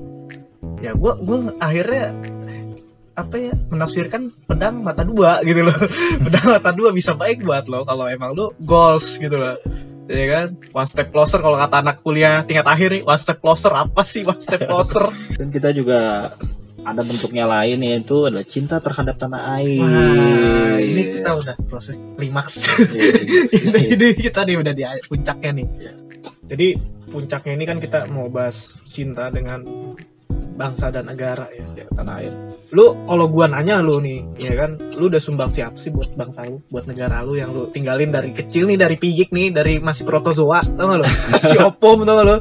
Ya 0.79 0.91
gua 0.95 1.13
gua 1.19 1.37
akhirnya 1.59 2.15
apa 3.17 3.35
ya 3.35 3.53
menafsirkan 3.73 4.31
pedang 4.47 4.79
mata 4.87 5.03
dua 5.03 5.43
gitu 5.43 5.67
loh. 5.67 5.75
Pedang 6.23 6.47
mata 6.47 6.71
dua 6.71 6.95
bisa 6.95 7.11
baik 7.17 7.43
buat 7.43 7.67
lo 7.67 7.83
kalau 7.83 8.07
emang 8.07 8.31
lo 8.31 8.55
goals 8.63 9.19
gitu 9.19 9.35
loh. 9.35 9.59
Ya 10.07 10.25
kan? 10.31 10.47
One 10.71 10.87
step 10.87 11.11
closer 11.11 11.43
kalau 11.43 11.59
kata 11.59 11.83
anak 11.83 11.99
kuliah 11.99 12.47
tingkat 12.47 12.63
akhir 12.63 12.95
nih 12.95 13.03
one 13.03 13.19
step 13.19 13.43
closer 13.43 13.73
apa 13.75 14.05
sih 14.07 14.23
one 14.23 14.39
step 14.39 14.63
closer? 14.63 15.11
Dan 15.37 15.51
kita 15.51 15.75
juga 15.75 16.31
ada 16.87 17.03
bentuknya 17.03 17.43
lain 17.43 17.83
yaitu 17.83 18.31
adalah 18.31 18.47
cinta 18.47 18.79
terhadap 18.79 19.19
tanah 19.19 19.59
air. 19.59 19.83
Wah, 19.83 20.79
ini 20.79 21.01
kita 21.19 21.29
udah 21.35 21.55
proses 21.67 21.99
klimaks. 22.15 22.63
Iya, 22.63 23.11
ini, 23.67 23.81
ini 23.91 24.07
kita 24.15 24.47
nih 24.47 24.55
udah 24.55 24.73
di 24.73 24.83
puncaknya 25.11 25.51
nih. 25.59 25.67
Jadi 26.47 26.67
puncaknya 27.11 27.53
ini 27.59 27.65
kan 27.67 27.77
kita 27.83 28.07
mau 28.07 28.31
bahas 28.31 28.87
cinta 28.87 29.27
dengan 29.27 29.67
bangsa 30.55 30.87
dan 30.89 31.11
negara 31.11 31.51
ya. 31.51 31.67
Iya, 31.75 31.87
tanah 31.91 32.15
air. 32.23 32.33
lu 32.67 32.99
kalau 33.07 33.31
gua 33.31 33.47
nanya 33.47 33.79
lu 33.79 34.03
nih 34.03 34.27
ya 34.43 34.51
kan 34.59 34.75
lu 34.99 35.07
udah 35.07 35.23
sumbang 35.23 35.47
siap 35.47 35.79
sih 35.79 35.87
buat 35.87 36.11
bangsa 36.19 36.43
lu 36.51 36.59
buat 36.67 36.83
negara 36.83 37.23
lu 37.23 37.39
yang 37.39 37.55
lu 37.55 37.71
tinggalin 37.71 38.11
dari 38.11 38.35
kecil 38.35 38.67
nih 38.67 38.75
dari 38.75 38.99
pigik 38.99 39.31
nih 39.31 39.55
dari 39.55 39.79
masih 39.79 40.03
protozoa 40.03 40.59
tau 40.75 40.91
gak 40.91 40.99
lu? 40.99 41.07
Masih 41.31 41.63
opum 41.63 42.03
tau 42.03 42.19
gak 42.19 42.27
lu 42.27 42.37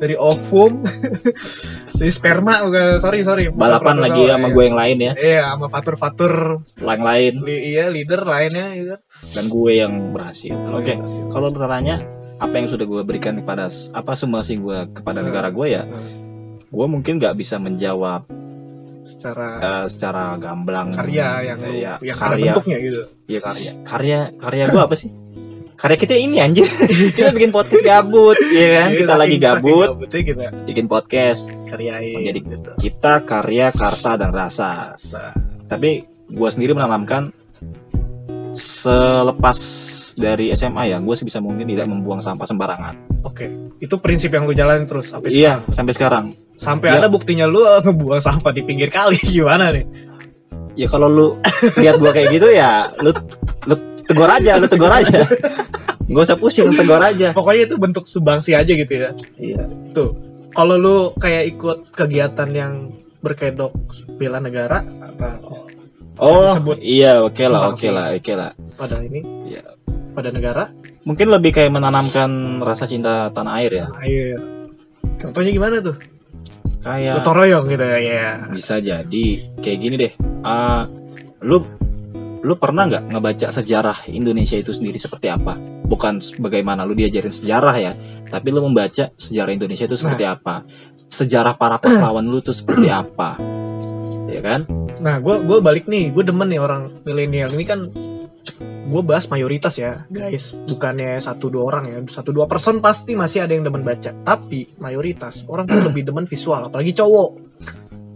dari 0.00 0.16
ovum. 0.16 0.72
Dari 2.00 2.08
sperma 2.08 2.64
sorry 2.96 3.20
sorry. 3.20 3.52
Balapan 3.52 4.00
protozoa, 4.00 4.04
lagi 4.08 4.22
sama 4.24 4.48
iya. 4.48 4.54
gue 4.56 4.64
yang 4.64 4.78
lain 4.80 4.96
ya, 4.96 5.12
iya 5.20 5.40
sama 5.52 5.66
fatur 5.68 5.94
fatur 6.00 6.32
yang 6.80 7.04
lain. 7.04 7.32
Iya 7.44 7.84
leader 7.92 8.24
lainnya 8.24 8.66
gitu. 8.72 8.96
Dan 9.36 9.44
gue 9.52 9.72
yang 9.76 9.92
berhasil. 10.16 10.56
Oke. 10.72 10.96
Iya, 10.96 11.28
Kalau 11.28 11.52
lu 11.52 11.60
tanya 11.60 12.00
apa 12.40 12.56
yang 12.56 12.72
sudah 12.72 12.88
gue 12.88 13.04
berikan 13.04 13.36
kepada 13.44 13.68
apa 13.92 14.16
sumbangsi 14.16 14.56
gue 14.56 14.96
kepada 14.96 15.20
negara 15.20 15.52
gue 15.52 15.66
ya, 15.76 15.84
gue 16.72 16.86
mungkin 16.88 17.20
nggak 17.20 17.36
bisa 17.36 17.60
menjawab 17.60 18.24
secara 19.04 19.48
eh, 19.60 19.86
secara 19.92 20.40
gamblang. 20.40 20.96
karya 20.96 21.52
yang 21.52 21.60
ya, 21.68 21.94
yang 22.00 22.16
ada 22.16 22.32
karya. 22.32 22.52
bentuknya 22.56 22.78
gitu. 22.80 23.02
Iya 23.28 23.40
karya. 23.44 23.72
Karya 23.84 24.20
karya 24.40 24.64
gue 24.72 24.80
apa 24.80 24.96
sih 24.96 25.12
karya 25.80 25.96
kita 25.96 26.14
ini 26.14 26.36
anjir 26.38 26.68
kita 27.16 27.32
bikin 27.32 27.48
podcast 27.48 27.80
gabut 27.80 28.36
ya 28.46 28.68
kan 28.76 28.88
Iya, 28.88 28.98
kita 28.98 29.14
lagi 29.16 29.36
gabut 29.36 29.88
kita 30.06 30.52
bikin 30.62 30.86
podcast 30.86 31.48
karyain 31.64 32.36
gitu. 32.36 32.70
cipta 32.76 33.20
karya 33.20 33.72
karsa 33.72 34.14
dan 34.14 34.30
rasa 34.30 34.92
Rasa. 34.92 35.32
tapi 35.66 36.04
gue 36.28 36.48
sendiri 36.48 36.72
menanamkan 36.72 37.32
selepas 38.52 39.58
dari 40.14 40.52
SMA 40.52 40.82
ya 40.86 40.98
gue 40.98 41.14
sebisa 41.14 41.38
mungkin 41.38 41.64
tidak 41.64 41.86
membuang 41.86 42.20
sampah 42.20 42.44
sembarangan 42.44 42.94
Oke, 43.22 43.48
itu 43.78 43.94
prinsip 43.96 44.30
yang 44.30 44.44
lu 44.44 44.52
jalanin 44.52 44.84
terus 44.84 45.08
sampai 45.08 45.28
iya 45.30 45.60
sekarang. 45.60 45.72
sampai 45.72 45.92
sekarang 45.94 46.24
Sampai 46.56 46.92
Iya. 46.92 47.00
ada 47.00 47.08
buktinya 47.08 47.48
lu 47.48 47.64
eh, 47.64 47.80
ngebuang 47.80 48.20
sampah 48.20 48.52
di 48.52 48.60
pinggir 48.60 48.88
kali 48.88 49.16
gimana 49.32 49.72
nih? 49.72 49.84
ya 50.72 50.86
kalau 50.86 51.08
lu 51.08 51.26
lihat 51.74 51.96
gue 51.96 52.10
kayak 52.10 52.28
gitu 52.30 52.48
ya 52.48 52.84
lu 53.00 53.10
lu 53.64 53.74
tegur 54.02 54.28
aja 54.28 54.56
lu 54.56 54.66
tegur 54.66 54.88
aja 54.88 55.24
Gak 56.10 56.24
usah 56.24 56.34
pusing 56.34 56.66
tegur 56.70 56.98
aja 56.98 57.30
Pokoknya 57.30 57.62
itu 57.64 57.76
bentuk 57.76 58.04
sumbangsi 58.04 58.52
aja 58.52 58.66
gitu 58.66 58.90
ya. 58.90 59.10
iya 59.36 59.62
Tuh. 59.90 60.10
Kalau 60.50 60.74
lu 60.74 60.96
kayak 61.14 61.44
ikut 61.48 61.78
kegiatan 61.90 62.50
yang 62.50 62.90
berkedok 63.20 63.70
bela 64.16 64.38
negara 64.38 64.80
apa 64.98 65.38
oh 66.16 66.50
disebut 66.50 66.76
iya 66.80 67.20
oke 67.20 67.38
lah 67.42 67.68
sumbangsi. 67.68 67.84
oke 67.84 67.88
lah 67.92 68.06
oke 68.10 68.32
lah 68.34 68.50
pada 68.74 68.96
ini 68.98 69.20
Iya. 69.46 69.62
pada 70.10 70.28
negara? 70.28 70.64
mungkin 71.00 71.28
lebih 71.28 71.52
kayak 71.52 71.68
menanamkan 71.70 72.28
rasa 72.58 72.84
cinta 72.84 73.28
tanah 73.28 73.60
air 73.60 73.72
ya 73.74 73.86
Ah, 73.88 74.04
iya. 74.04 74.36
Contohnya 75.16 75.48
gimana 75.50 75.80
tuh? 75.80 75.96
kayak 76.80 77.20
Gotong 77.20 77.36
royong 77.36 77.64
gitu 77.68 77.84
ya. 77.84 77.98
ya. 78.00 78.28
bisa 78.48 78.80
jadi 78.80 79.24
kayak 79.60 79.78
gini 79.78 79.94
deh 79.98 80.12
Ah, 80.40 80.88
lu 81.40 81.60
lu 82.40 82.56
pernah 82.56 82.88
nggak 82.88 83.12
ngebaca 83.12 83.52
sejarah 83.52 84.08
Indonesia 84.08 84.56
itu 84.56 84.72
sendiri 84.72 84.96
seperti 84.96 85.28
apa 85.28 85.60
bukan 85.90 86.22
bagaimana 86.38 86.86
lu 86.86 86.94
diajarin 86.94 87.34
sejarah 87.34 87.76
ya 87.82 87.92
tapi 88.30 88.54
lu 88.54 88.62
membaca 88.62 89.10
sejarah 89.18 89.50
Indonesia 89.50 89.90
itu 89.90 89.98
seperti 89.98 90.22
apa 90.22 90.62
sejarah 90.94 91.58
para 91.58 91.82
pahlawan 91.82 92.22
lu 92.22 92.38
itu 92.38 92.54
seperti 92.54 92.86
apa 93.02 93.34
ya 94.30 94.38
kan 94.38 94.62
Nah, 95.00 95.16
gue 95.16 95.36
gue 95.48 95.58
balik 95.64 95.88
nih, 95.88 96.12
gue 96.12 96.24
demen 96.28 96.44
nih 96.44 96.60
orang 96.60 96.92
milenial 97.08 97.48
ini 97.56 97.64
kan 97.64 97.88
gue 98.90 99.02
bahas 99.06 99.24
mayoritas 99.32 99.80
ya, 99.80 100.04
guys. 100.12 100.60
Bukannya 100.68 101.16
satu 101.24 101.48
dua 101.48 101.64
orang 101.72 101.84
ya, 101.88 101.98
satu 102.04 102.36
dua 102.36 102.44
person 102.44 102.84
pasti 102.84 103.16
masih 103.16 103.48
ada 103.48 103.56
yang 103.56 103.64
demen 103.64 103.80
baca. 103.80 104.12
Tapi 104.12 104.76
mayoritas 104.76 105.48
orang 105.48 105.64
tuh 105.64 105.80
lebih 105.88 106.12
demen 106.12 106.28
visual, 106.28 106.68
apalagi 106.68 106.92
cowok. 106.92 107.30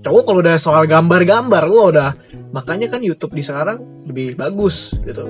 Cowok 0.04 0.22
kalau 0.22 0.40
udah 0.40 0.56
soal 0.56 0.84
gambar-gambar, 0.84 1.62
gua 1.64 1.84
udah 1.88 2.10
makanya 2.52 2.86
kan 2.86 3.00
YouTube 3.00 3.32
di 3.32 3.40
sekarang 3.40 3.80
lebih 4.04 4.36
bagus 4.36 4.92
gitu 5.00 5.24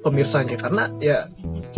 pemirsanya 0.00 0.54
karena 0.54 0.88
ya 0.96 1.26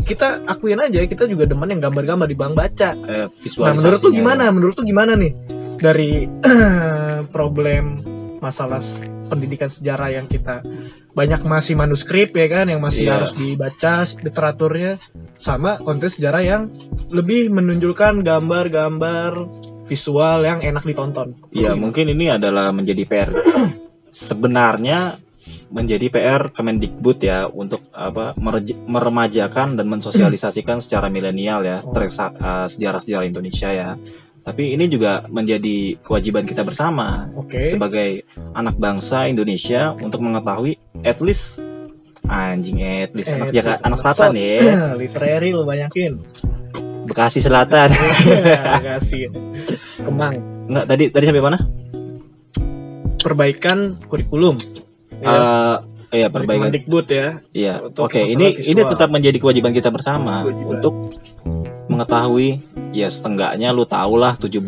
kita 0.04 0.44
akuin 0.44 0.78
aja 0.78 1.02
kita 1.02 1.24
juga 1.24 1.42
demen 1.42 1.66
yang 1.66 1.82
gambar-gambar 1.82 2.28
di 2.28 2.36
bang 2.36 2.52
baca. 2.52 2.90
eh, 2.92 3.26
Nah, 3.58 3.72
menurut 3.74 3.98
lu 3.98 4.10
gimana? 4.14 4.44
Menurut 4.52 4.74
lu 4.76 4.84
gimana 4.84 5.12
nih 5.16 5.32
dari 5.76 6.28
problem 7.34 7.98
masalah 8.38 8.78
pendidikan 9.26 9.66
sejarah 9.66 10.12
yang 10.12 10.28
kita 10.28 10.60
banyak 11.10 11.40
masih 11.42 11.72
manuskrip 11.72 12.30
ya 12.30 12.46
kan 12.46 12.68
yang 12.68 12.78
masih 12.78 13.08
Iya. 13.08 13.12
harus 13.16 13.32
dibaca 13.32 13.94
literaturnya 14.20 15.00
sama 15.34 15.80
konten 15.80 16.06
sejarah 16.06 16.42
yang 16.42 16.62
lebih 17.08 17.48
menunjukkan 17.48 18.20
gambar-gambar 18.20 19.32
visual 19.84 20.38
yang 20.42 20.58
enak 20.60 20.84
ditonton. 20.84 21.34
ya 21.50 21.74
mungkin 21.74 22.10
ini 22.10 22.30
adalah 22.30 22.70
menjadi 22.70 23.02
PR 23.04 23.28
sebenarnya 24.08 25.16
menjadi 25.74 26.06
PR 26.06 26.42
Kemendikbud 26.54 27.18
ya 27.18 27.50
untuk 27.50 27.82
apa 27.90 28.36
meremajakan 28.86 29.74
dan 29.74 29.86
mensosialisasikan 29.90 30.78
secara 30.84 31.10
milenial 31.10 31.64
ya 31.64 31.82
Oh. 31.82 31.90
eh, 31.96 32.66
sejarah-sejarah 32.70 33.26
Indonesia 33.26 33.68
ya. 33.72 33.98
Tapi 34.42 34.74
ini 34.74 34.90
juga 34.90 35.22
menjadi 35.30 35.94
kewajiban 36.02 36.42
kita 36.42 36.66
bersama 36.66 37.30
Oke. 37.38 37.62
sebagai 37.70 38.26
anak 38.54 38.74
bangsa 38.74 39.30
Indonesia 39.30 39.94
untuk 39.94 40.18
mengetahui 40.18 40.78
at 41.06 41.22
least 41.22 41.62
anjing 42.26 42.82
at 42.82 43.14
least 43.14 43.30
Eh, 43.30 43.38
anak 43.38 43.54
Jakarta 43.54 43.82
anak 43.82 43.86
anak 43.86 43.98
selatan 44.02 44.32
ya 44.34 44.58
Literary 45.00 45.50
lu 45.54 45.62
banyakin. 45.62 46.12
Bekasi 47.04 47.38
Selatan 47.38 47.90
Kasih. 48.86 49.28
Kemang. 49.98 50.34
nggak 50.64 50.86
tadi 50.86 51.04
tadi 51.08 51.24
sampai 51.26 51.42
mana 51.42 51.58
Perbaikan 53.18 54.02
kurikulum. 54.02 54.58
Ya, 55.22 55.78
Eh 56.10 56.18
iya 56.18 56.28
perbaikan 56.28 56.68
Kemendikbud 56.68 57.06
ya. 57.06 57.38
Iya, 57.52 57.74
oke. 57.86 58.02
masalah 58.10 58.26
Ini 58.28 58.46
visual. 58.52 58.68
ini 58.68 58.82
tetap 58.84 59.08
menjadi 59.08 59.38
kewajiban 59.38 59.70
kita 59.70 59.88
bersama 59.88 60.42
Kewajiban. 60.42 60.70
untuk 60.74 60.94
mengetahui 61.86 62.60
ya 62.90 63.06
setengahnya 63.06 63.70
lu 63.70 63.84
tahulah 63.84 64.34
17 64.34 64.58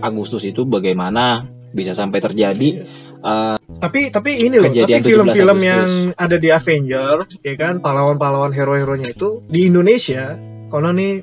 Agustus 0.00 0.42
itu 0.42 0.64
bagaimana 0.64 1.44
bisa 1.70 1.92
sampai 1.92 2.18
terjadi 2.18 2.84
Eh, 3.20 3.56
tapi 3.76 4.08
tapi 4.08 4.48
ini 4.48 4.56
loh 4.56 4.72
tapi 4.72 4.96
17 4.96 5.04
film-film 5.04 5.58
yang 5.60 5.84
ada 6.16 6.40
di 6.40 6.48
Avenger 6.48 7.28
ya 7.38 7.52
kan 7.52 7.76
pahlawan-pahlawan 7.76 8.48
hero-heronya 8.48 9.12
itu 9.12 9.44
di 9.44 9.68
Indonesia 9.68 10.40
kalau 10.66 10.88
nih 10.88 11.20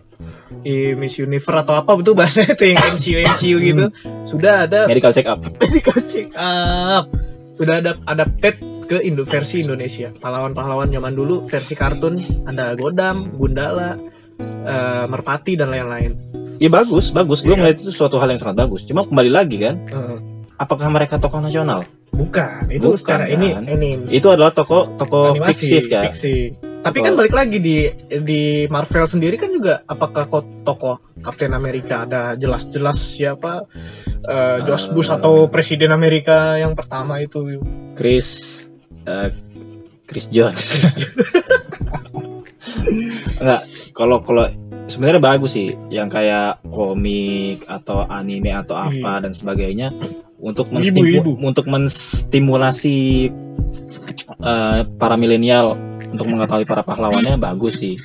di 0.57 0.93
Miss 0.93 1.15
Universe 1.15 1.61
atau 1.61 1.75
apa 1.75 1.91
itu 1.95 2.11
bahasanya 2.11 2.53
itu 2.53 2.65
yang 2.67 2.79
MCU 2.91 3.17
MCU 3.25 3.57
gitu 3.59 3.85
sudah 4.23 4.65
ada 4.65 4.85
medical 4.85 5.11
check 5.11 5.25
up. 5.25 5.39
medical 5.57 5.97
check 6.03 6.27
up 6.33 7.05
sudah 7.49 7.79
ada 7.79 7.97
adapted 8.05 8.55
ke 8.83 9.01
Indo 9.01 9.23
versi 9.23 9.61
Indonesia 9.61 10.13
pahlawan-pahlawan 10.13 10.87
zaman 10.87 11.11
dulu 11.11 11.43
versi 11.43 11.73
kartun 11.73 12.15
ada 12.45 12.71
Godam 12.73 13.31
Gundala 13.31 13.99
eh, 14.39 15.05
Merpati 15.05 15.53
dan 15.53 15.69
lain-lain 15.69 16.13
Ya 16.57 16.73
bagus, 16.73 17.13
bagus. 17.13 17.45
Gue 17.45 17.53
Iya. 17.53 17.61
melihat 17.61 17.77
itu 17.79 17.93
suatu 17.93 18.17
hal 18.17 18.33
yang 18.33 18.41
sangat 18.41 18.57
bagus. 18.57 18.81
Cuma 18.81 19.05
kembali 19.05 19.29
lagi 19.29 19.61
kan, 19.61 19.77
Eh, 19.85 20.17
apakah 20.57 20.89
mereka 20.89 21.21
tokoh 21.21 21.37
nasional? 21.37 21.85
bukan 22.09 22.65
itu 22.67 22.81
Bukan, 22.81 22.97
secara 22.97 23.29
kan? 23.29 23.37
ini 23.37 23.47
ini 23.69 23.89
Itu 24.09 24.33
adalah 24.33 24.49
tokoh 24.49 24.97
tokoh 24.97 25.37
animasi 25.37 25.69
fiktif 25.69 25.83
kan. 25.85 26.09
fiksi. 26.09 26.57
Tapi 26.87 26.99
kan 26.99 27.13
balik 27.13 27.31
lagi 27.31 27.57
di 27.57 27.77
di 28.17 28.41
Marvel 28.65 29.03
sendiri 29.03 29.35
kan 29.35 29.49
juga 29.49 29.83
apakah 29.83 30.23
kok 30.25 30.43
tokoh 30.63 30.97
Captain 31.19 31.51
America 31.51 32.03
ada 32.03 32.33
jelas-jelas 32.33 32.95
siapa 32.95 33.65
Josh 34.63 34.87
Eh. 34.87 34.93
Bush 34.93 35.09
atau 35.09 35.47
Presiden 35.47 35.89
Amerika 35.89 36.55
yang 36.55 36.71
pertama 36.71 37.17
itu 37.17 37.59
Chris 37.93 38.61
eh, 39.03 39.31
Chris 40.03 40.27
Jones. 40.27 40.65
Enggak, 43.37 43.61
kalau 43.91 44.17
kalau 44.19 44.45
sebenarnya 44.87 45.21
bagus 45.21 45.51
sih 45.53 45.71
yang 45.89 46.07
kayak 46.07 46.63
komik 46.65 47.63
atau 47.65 48.05
anime 48.05 48.51
atau 48.51 48.75
apa 48.77 49.19
dan 49.19 49.31
sebagainya 49.31 49.91
untuk 50.37 50.69
Ibu, 50.69 50.75
menstimu- 50.75 51.07
ibu. 51.17 51.31
untuk 51.41 51.65
menstimulasi 51.65 53.27
eh, 54.39 54.79
para 54.97 55.15
milenial 55.15 55.75
untuk 56.11 56.27
mengetahui 56.29 56.65
para 56.67 56.83
pahlawannya 56.83 57.35
bagus 57.39 57.79
sih. 57.79 57.95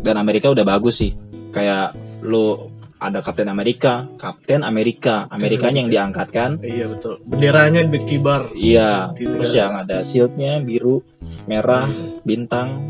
Dan 0.00 0.16
Amerika 0.16 0.48
udah 0.48 0.64
bagus 0.64 1.00
sih. 1.04 1.12
Kayak 1.50 1.98
lu 2.22 2.70
ada 3.00 3.24
Kapten 3.24 3.48
Amerika 3.48 4.06
Kapten 4.20 4.60
Amerika. 4.60 5.24
Amerikanya 5.32 5.80
yang 5.80 5.90
diangkat 5.90 6.28
kan 6.30 6.50
Iya 6.60 6.92
betul. 6.92 7.18
Benderanya 7.24 7.80
berkibar. 7.88 8.52
iya. 8.52 9.10
Terus 9.16 9.56
yang 9.56 9.72
ada 9.80 10.04
shieldnya 10.04 10.60
biru 10.60 11.00
merah 11.48 11.88
bintang. 12.22 12.80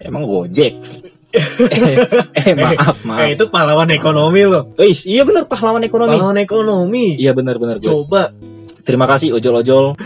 Emang 0.00 0.28
gojek? 0.28 0.76
Eh, 1.34 1.98
eh 2.46 2.54
maaf 2.54 3.02
maaf. 3.02 3.26
Eh 3.26 3.34
itu 3.34 3.50
pahlawan 3.50 3.90
ekonomi 3.90 4.46
loh. 4.46 4.70
Eh, 4.78 4.94
iya 5.10 5.26
benar 5.26 5.50
pahlawan 5.50 5.82
ekonomi. 5.82 6.14
Pahlawan 6.14 6.38
ekonomi. 6.38 7.18
iya 7.18 7.34
benar 7.34 7.58
benar 7.58 7.82
Coba. 7.82 8.30
terima 8.86 9.10
kasih 9.10 9.34
ojol-ojol. 9.34 9.98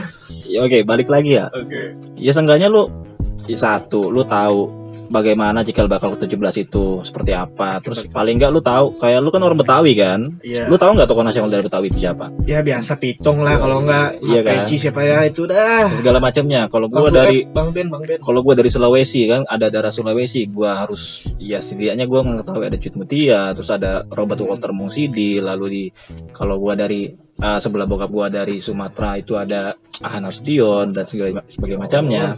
Ya, 0.49 0.65
oke 0.65 0.81
balik 0.89 1.13
lagi 1.13 1.37
ya. 1.37 1.53
Oke. 1.53 2.01
ya 2.17 2.33
seenggaknya 2.33 2.73
lu 2.73 2.89
ya, 2.89 3.08
satu 3.53 4.09
lu 4.09 4.21
tahu 4.23 4.69
bagaimana 5.09 5.61
cikal 5.61 5.87
bakal 5.87 6.13
ke-17 6.13 6.37
itu 6.63 7.01
seperti 7.01 7.33
apa 7.33 7.81
terus 7.81 8.03
Betul. 8.03 8.13
paling 8.13 8.37
enggak 8.37 8.51
lu 8.51 8.61
tahu 8.61 8.93
kayak 8.95 9.21
lu 9.21 9.29
kan 9.29 9.41
orang 9.41 9.57
Betawi 9.57 9.93
kan 9.95 10.21
Iya. 10.41 10.69
lu 10.69 10.77
tahu 10.77 10.93
nggak 10.93 11.07
tokoh 11.07 11.23
nasional 11.23 11.49
dari 11.49 11.63
Betawi 11.63 11.89
itu 11.89 11.99
siapa 11.99 12.29
Ya 12.45 12.61
biasa 12.61 12.97
picong 12.97 13.41
lah 13.41 13.57
kalau 13.57 13.81
enggak 13.81 14.21
Iya 14.21 14.41
kan? 14.43 14.53
Peci 14.61 14.77
siapa 14.79 15.01
ya 15.01 15.25
itu 15.25 15.45
dah. 15.45 15.89
segala 15.91 16.19
macamnya 16.19 16.69
kalau 16.69 16.89
gua 16.89 17.09
dari 17.09 17.45
Bang 17.47 17.73
Ben, 17.73 17.89
Bang 17.89 18.05
Ben. 18.05 18.19
kalau 18.19 18.41
gua 18.41 18.53
dari 18.53 18.69
Sulawesi 18.69 19.25
kan 19.25 19.45
ada 19.45 19.69
darah 19.69 19.89
Sulawesi 19.89 20.45
gua 20.47 20.77
harus 20.79 21.25
ya 21.39 21.57
setidaknya 21.57 22.05
gua 22.05 22.21
mengetahui 22.23 22.67
ada 22.67 22.77
Cut 22.77 22.95
Mutia 22.95 23.53
terus 23.53 23.69
ada 23.69 24.05
Robert 24.09 24.41
Walter 24.41 24.73
Mungsidi 24.73 25.41
lalu 25.41 25.67
di 25.69 25.85
kalau 26.31 26.57
gua 26.59 26.77
dari 26.77 27.09
eh, 27.15 27.59
sebelah 27.59 27.85
bokap 27.85 28.11
gua 28.11 28.27
dari 28.29 28.61
Sumatera 28.61 29.17
itu 29.17 29.35
ada 29.35 29.73
Ahan 29.99 30.21
Nasution 30.23 30.93
dan 30.93 31.05
segala 31.05 31.41
sebagai 31.47 31.77
macamnya 31.77 32.37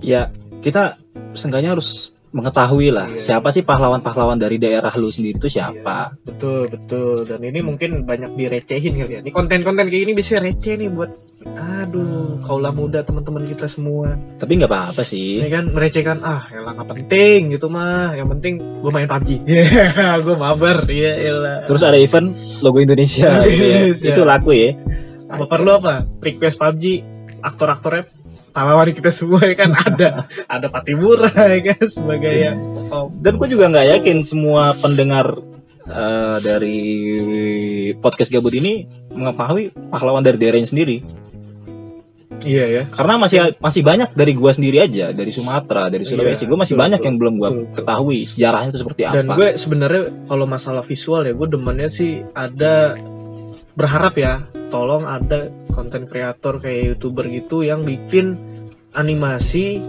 ya 0.00 0.28
kita 0.60 0.96
seenggaknya 1.32 1.72
harus 1.72 2.10
mengetahui 2.30 2.94
lah 2.94 3.10
Iya. 3.10 3.18
siapa 3.18 3.50
sih 3.50 3.66
pahlawan-pahlawan 3.66 4.38
dari 4.38 4.54
daerah 4.54 4.94
lu 4.94 5.10
sendiri 5.10 5.34
itu 5.34 5.50
siapa 5.50 6.14
Betul, 6.22 6.70
betul. 6.70 7.26
Dan 7.26 7.42
ini 7.42 7.58
mungkin 7.58 8.06
banyak 8.06 8.38
direcehin 8.38 8.94
kali 8.94 9.18
ya. 9.18 9.20
Ini 9.20 9.30
konten-konten 9.30 9.84
kayak 9.84 10.02
ini 10.06 10.12
bisa 10.14 10.38
receh 10.38 10.78
nih 10.78 10.86
buat 10.88 11.10
aduh, 11.42 12.38
kaulah 12.40 12.70
muda 12.70 13.02
teman-teman 13.02 13.42
kita 13.44 13.66
semua. 13.66 14.14
tapi 14.38 14.56
nggak 14.56 14.70
apa-apa 14.70 15.02
sih 15.02 15.42
Ini 15.42 15.50
kan 15.50 15.64
merecehkan 15.68 16.22
ah, 16.22 16.46
elah 16.48 16.70
nggak 16.70 16.88
penting 16.94 17.50
gitu 17.50 17.66
mah. 17.66 18.14
Yang 18.14 18.28
penting 18.38 18.54
gue 18.78 18.90
main 18.90 19.08
PUBG. 19.10 19.28
Ya, 19.50 20.14
gue 20.16 20.36
mabar. 20.38 20.86
Ya 20.86 21.12
elah. 21.18 21.66
terus 21.66 21.82
ada 21.82 21.98
event 21.98 22.30
logo 22.62 22.78
Indonesia, 22.78 23.42
gitu 23.42 23.58
ya. 23.58 23.90
Indonesia. 23.90 24.06
itu 24.06 24.22
laku 24.22 24.50
ya 24.54 24.70
apa 25.26 25.44
perlu 25.46 25.70
apa? 25.74 26.06
Request 26.20 26.56
PUBG 26.56 26.84
aktor-aktornya 27.42 28.06
pahlawan 28.50 28.90
kita 28.92 29.10
semua 29.10 29.40
ya 29.46 29.54
kan? 29.54 29.70
Ada 29.72 30.26
ada 30.46 30.66
Patimura 30.68 31.30
ya 31.30 31.60
kan? 31.74 31.84
Sebagai 31.86 32.34
yang 32.34 32.58
oh, 32.90 33.08
dan 33.22 33.38
gue 33.38 33.48
juga 33.48 33.70
nggak 33.70 33.86
yakin 33.98 34.16
semua 34.26 34.74
pendengar 34.78 35.38
eh, 35.86 36.36
dari 36.42 36.80
podcast 37.98 38.30
gabut 38.30 38.54
ini 38.54 38.86
mengetahui 39.14 39.74
pahlawan 39.90 40.22
dari 40.22 40.38
daerahnya 40.38 40.68
sendiri. 40.68 41.20
Iya 42.40 42.64
ya. 42.72 42.82
Karena 42.88 43.20
masih 43.20 43.52
masih 43.60 43.82
banyak 43.84 44.16
dari 44.16 44.32
gua 44.32 44.52
sendiri 44.56 44.80
aja 44.80 45.12
dari 45.12 45.28
Sumatera 45.28 45.92
dari 45.92 46.08
Iya, 46.08 46.16
Sulawesi. 46.16 46.48
Gue 46.48 46.56
masih 46.56 46.74
betul, 46.76 46.84
banyak 46.88 46.98
betul, 47.00 47.08
yang 47.08 47.16
belum 47.20 47.34
gua 47.36 47.48
betul, 47.52 47.60
betul. 47.60 47.76
ketahui 47.76 48.18
sejarahnya 48.24 48.68
itu 48.72 48.80
seperti 48.80 49.00
dan 49.04 49.26
apa. 49.28 49.34
gue 49.36 49.48
sebenarnya 49.60 50.02
kalau 50.24 50.46
masalah 50.48 50.84
visual 50.84 51.22
ya 51.28 51.32
gue 51.36 51.48
demennya 51.50 51.88
sih 51.92 52.12
ada 52.32 52.96
berharap 53.74 54.14
ya 54.18 54.44
tolong 54.70 55.06
ada 55.06 55.50
konten 55.70 56.06
kreator 56.06 56.62
kayak 56.62 56.94
youtuber 56.94 57.26
gitu 57.26 57.62
yang 57.66 57.82
bikin 57.86 58.38
animasi 58.94 59.82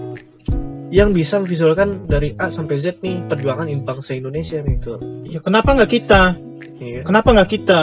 yang 0.91 1.15
bisa 1.15 1.39
memvisualkan 1.39 2.05
dari 2.05 2.35
A 2.35 2.51
sampai 2.51 2.77
Z 2.77 2.99
nih 2.99 3.25
perjuangan 3.31 3.67
bangsa 3.81 4.13
Indonesia 4.13 4.59
nih 4.59 4.75
tuh 4.81 4.99
ya 5.25 5.39
kenapa 5.39 5.73
nggak 5.77 5.91
kita? 5.91 6.35
Iya. 6.81 7.01
kenapa 7.05 7.29
nggak 7.31 7.51
kita? 7.51 7.81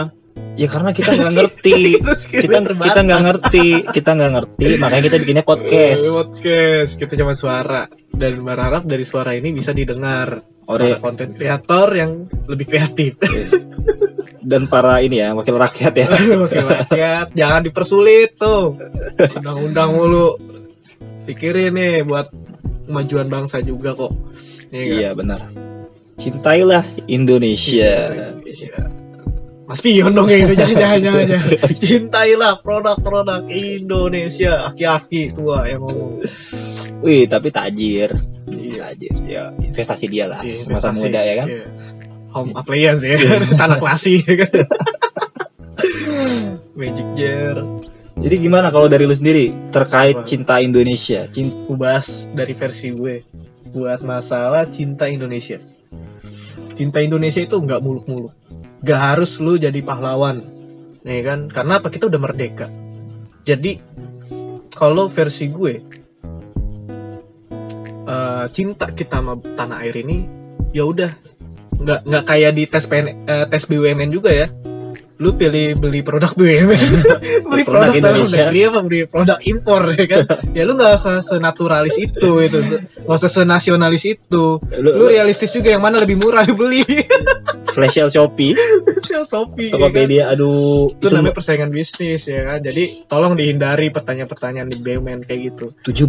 Ya 0.58 0.66
karena 0.66 0.90
kita 0.90 1.14
nggak 1.14 1.34
ngerti. 1.38 2.02
Terus 2.02 2.22
kita 2.26 2.58
kita 2.66 3.00
nggak 3.06 3.22
ngerti. 3.30 3.66
Kita 3.94 4.10
nggak 4.18 4.32
ngerti 4.34 4.70
makanya 4.82 5.02
kita 5.06 5.16
bikinnya 5.22 5.44
podcast. 5.46 6.02
Eh, 6.02 6.10
podcast. 6.10 6.90
Kita 6.98 7.14
cuma 7.14 7.34
suara. 7.38 7.86
Dan 8.10 8.42
berharap 8.42 8.82
dari 8.82 9.06
suara 9.06 9.38
ini 9.38 9.54
bisa 9.54 9.70
didengar 9.70 10.42
oleh 10.68 11.00
konten 11.00 11.32
kreator 11.32 11.88
yang 11.96 12.28
lebih 12.44 12.66
kreatif 12.68 13.16
dan 14.48 14.64
para 14.64 14.98
ini 14.98 15.20
ya 15.20 15.36
wakil 15.36 15.54
rakyat 15.54 15.92
ya 15.94 16.06
Wakil 16.40 16.64
rakyat 16.64 17.26
jangan 17.32 17.60
dipersulit 17.60 18.32
tuh 18.32 18.80
undang-undang 19.36 19.92
mulu 19.92 20.40
pikirin 21.22 21.70
nih 21.70 22.00
buat 22.02 22.32
kemajuan 22.84 23.28
bangsa 23.28 23.60
juga 23.60 23.92
kok 23.92 24.12
Iya 24.68 24.80
kan? 24.82 24.96
iya 24.96 25.10
benar 25.12 25.40
cintailah 26.16 26.82
Indonesia 27.06 28.08
Indonesia. 28.08 28.74
Mas 29.64 29.78
Pion 29.78 30.08
dong 30.10 30.24
yang 30.26 30.48
itu 30.48 30.56
jangan 30.56 30.76
jangan 30.96 30.98
jangan. 31.04 31.26
Cintailah 31.84 32.52
produk-produk 32.58 33.44
Indonesia 33.46 34.64
aki-aki 34.64 35.28
tua 35.30 35.68
yang 35.68 35.84
ngomong 35.84 36.24
wih 36.98 37.28
tapi 37.28 37.52
tajir 37.52 38.16
Iya. 38.48 38.90
tajir 38.90 39.12
ya 39.28 39.52
investasi 39.60 40.08
dia 40.08 40.24
lah 40.24 40.40
Iya, 40.40 40.64
investasi. 40.64 41.04
muda 41.04 41.20
ya 41.20 41.34
kan 41.36 41.48
Iya. 41.48 41.64
Home 42.38 42.54
appliance 42.54 43.02
ya 43.02 43.18
tanah 43.60 43.78
klasi 43.82 44.22
ya 44.22 44.32
kan 44.46 44.52
Magic 46.78 47.08
jar 47.18 47.56
jadi 48.18 48.34
gimana 48.38 48.70
kalau 48.74 48.90
dari 48.90 49.06
lu 49.06 49.14
sendiri 49.14 49.54
terkait 49.70 50.14
Apa? 50.18 50.26
cinta 50.26 50.58
Indonesia 50.58 51.26
cinta 51.30 51.54
Gue 51.66 51.78
bahas 51.78 52.26
dari 52.34 52.54
versi 52.54 52.90
gue 52.90 53.22
buat 53.68 54.00
masalah 54.00 54.64
cinta 54.66 55.06
Indonesia. 55.06 55.60
Cinta 56.74 57.04
Indonesia 57.04 57.44
itu 57.44 57.56
nggak 57.60 57.84
muluk-muluk. 57.84 58.32
Gak 58.80 59.00
harus 59.14 59.36
lu 59.42 59.58
jadi 59.58 59.82
pahlawan, 59.82 60.40
nih 61.02 61.22
kan? 61.26 61.40
Karena 61.50 61.82
apa? 61.82 61.90
Kita 61.90 62.06
udah 62.06 62.20
merdeka. 62.22 62.70
Jadi 63.42 63.76
kalau 64.70 65.10
versi 65.10 65.50
gue, 65.50 65.74
eh, 68.06 68.46
cinta 68.54 68.86
kita 68.94 69.18
sama 69.18 69.34
tanah 69.58 69.82
air 69.82 69.98
ini, 70.06 70.22
ya 70.70 70.86
udah 70.86 71.10
nggak 71.78 72.00
nggak 72.04 72.24
kayak 72.24 72.52
di 72.52 72.64
tes 72.64 72.84
PN, 72.84 73.06
eh, 73.24 73.44
tes 73.46 73.62
BUMN 73.64 74.10
juga 74.10 74.30
ya. 74.30 74.48
Lu 75.18 75.34
pilih 75.34 75.74
beli 75.74 76.00
produk 76.00 76.30
BUMN, 76.30 76.78
beli 77.42 77.62
Produk 77.66 77.90
produk, 77.90 77.92
Indonesia. 77.92 78.38
negeri 78.46 78.60
apa 78.62 78.78
beli 78.80 79.00
produk 79.04 79.38
impor 79.42 79.82
ya 79.90 80.04
kan? 80.06 80.20
ya 80.54 80.62
lu 80.62 80.72
nggak 80.72 80.94
usah 80.94 81.18
senaturalis 81.18 81.98
itu 81.98 82.30
itu, 82.38 82.58
nggak 83.02 83.18
usah 83.18 83.30
senasionalis 83.32 84.06
itu. 84.06 84.44
lu, 84.78 84.90
Lu 84.94 85.04
realistis 85.06 85.50
juga 85.50 85.74
yang 85.74 85.82
mana 85.82 85.98
lebih 85.98 86.22
murah 86.22 86.46
dibeli. 86.46 86.86
flash 87.74 87.94
sale 87.94 88.10
Shopee 88.10 88.54
Sel 89.18 89.26
Shopee. 89.26 89.66
ya 89.66 89.70
kan? 89.70 89.80
Tokopedia 89.80 90.22
aduh 90.30 90.94
Itu 90.94 91.06
namanya 91.10 91.34
persaingan 91.34 91.70
bisnis 91.70 92.22
ya 92.24 92.42
kan. 92.44 92.58
Jadi 92.60 92.84
tolong 93.04 93.34
dihindari 93.34 93.90
pertanyaan-pertanyaan 93.90 94.68
di 94.68 94.78
BUMN 94.78 95.20
kayak 95.22 95.40
gitu. 95.50 95.66
17 95.82 96.06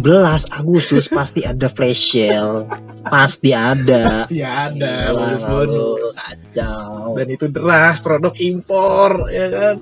Agustus 0.52 1.10
pasti 1.10 1.42
ada 1.42 1.66
flash 1.66 2.12
sale 2.12 2.70
pasti 3.02 3.50
ada 3.50 4.00
Pasti 4.06 4.38
ada 4.38 5.10
Iyalah, 5.10 5.14
bonus-bonus. 5.34 6.08
kacau 6.12 7.14
Dan 7.14 7.26
itu 7.28 7.44
deras 7.46 7.98
produk 7.98 8.34
impor 8.36 9.26
ya 9.28 9.46
kan. 9.48 9.74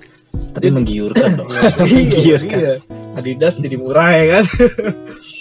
tapi 0.49 0.71
menggiurkan 0.71 1.35
dong 1.41 1.51
iya, 1.51 1.73
menggiurkan 1.77 2.59
iya. 2.59 2.75
Adidas 3.15 3.59
jadi 3.59 3.77
murah 3.77 4.11
ya 4.13 4.25
kan. 4.31 4.45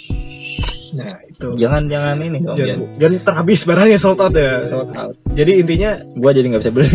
nah, 0.98 1.12
itu. 1.38 1.48
jangan 1.54 1.86
jangan 1.86 2.18
ini 2.18 2.38
dong 2.42 2.58
Jangan, 2.58 2.78
jangan 2.98 3.14
terhabis 3.22 3.60
barangnya 3.62 3.94
sold 3.96 4.18
out 4.18 4.34
ya. 4.34 4.66
Sold 4.66 4.90
out. 4.92 5.14
Jadi 5.30 5.52
intinya 5.56 5.90
gua 6.12 6.34
jadi 6.34 6.46
nggak 6.50 6.62
bisa 6.66 6.72
beli 6.74 6.88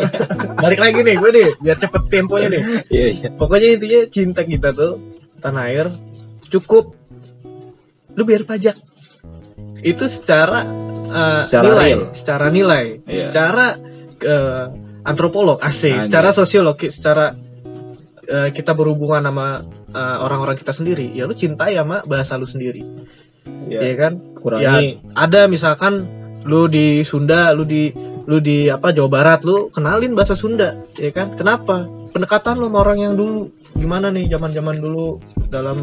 balik 0.62 0.78
lagi 0.78 1.00
nih 1.00 1.14
gue 1.16 1.30
nih 1.32 1.48
biar 1.58 1.76
cepet 1.78 2.02
temponya 2.06 2.48
nih. 2.50 2.62
iya 2.92 3.06
iya 3.10 3.28
Pokoknya 3.32 3.68
intinya 3.74 4.00
cinta 4.06 4.40
kita 4.42 4.68
tuh 4.70 5.00
tanah 5.40 5.64
air 5.66 5.86
cukup 6.46 6.92
lu 8.12 8.22
bayar 8.22 8.44
pajak. 8.44 8.76
Itu 9.78 10.04
secara 10.04 10.66
uh, 11.08 11.38
Secara 11.38 11.64
nilai, 11.64 11.86
real. 11.86 12.02
secara 12.10 12.46
nilai, 12.50 12.84
Iya. 13.06 13.14
secara 13.14 13.66
uh, 14.20 14.64
antropolog 15.00 15.62
asik, 15.62 16.02
secara 16.02 16.34
sosiolog, 16.34 16.74
secara 16.82 17.38
uh, 18.26 18.50
kita 18.50 18.74
berhubungan 18.74 19.22
sama 19.22 19.62
uh, 19.94 20.16
orang-orang 20.20 20.58
kita 20.58 20.74
sendiri, 20.74 21.14
ya 21.14 21.24
lu 21.24 21.32
cintai 21.32 21.78
sama 21.78 22.02
bahasa 22.04 22.34
lu 22.34 22.44
sendiri. 22.44 22.82
Iya. 23.68 23.80
Iya 23.84 23.94
kan? 23.96 24.12
kurangi 24.38 25.02
ada 25.18 25.50
misalkan 25.50 26.06
lu 26.46 26.70
di 26.70 27.02
Sunda, 27.02 27.50
lu 27.52 27.66
di 27.66 27.90
lu 28.28 28.38
di 28.38 28.70
apa 28.70 28.94
Jawa 28.94 29.10
Barat, 29.10 29.44
lu 29.44 29.68
kenalin 29.68 30.14
bahasa 30.14 30.38
Sunda, 30.38 30.78
ya 30.96 31.10
kan? 31.12 31.34
Kenapa? 31.34 31.84
Pendekatan 32.08 32.56
lu 32.62 32.72
sama 32.72 32.84
orang 32.86 32.98
yang 33.04 33.14
dulu 33.18 33.44
gimana 33.76 34.08
nih 34.08 34.32
zaman-zaman 34.32 34.80
dulu 34.80 35.20
dalam 35.52 35.76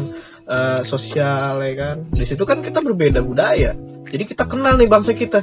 eh, 0.48 0.80
sosial 0.82 1.62
ya 1.62 1.74
kan. 1.76 1.96
Di 2.10 2.24
situ 2.26 2.42
kan 2.42 2.64
kita 2.64 2.82
berbeda 2.82 3.22
budaya. 3.22 3.74
Jadi 4.06 4.22
kita 4.22 4.46
kenal 4.46 4.78
nih 4.78 4.86
bangsa 4.86 5.14
kita. 5.14 5.42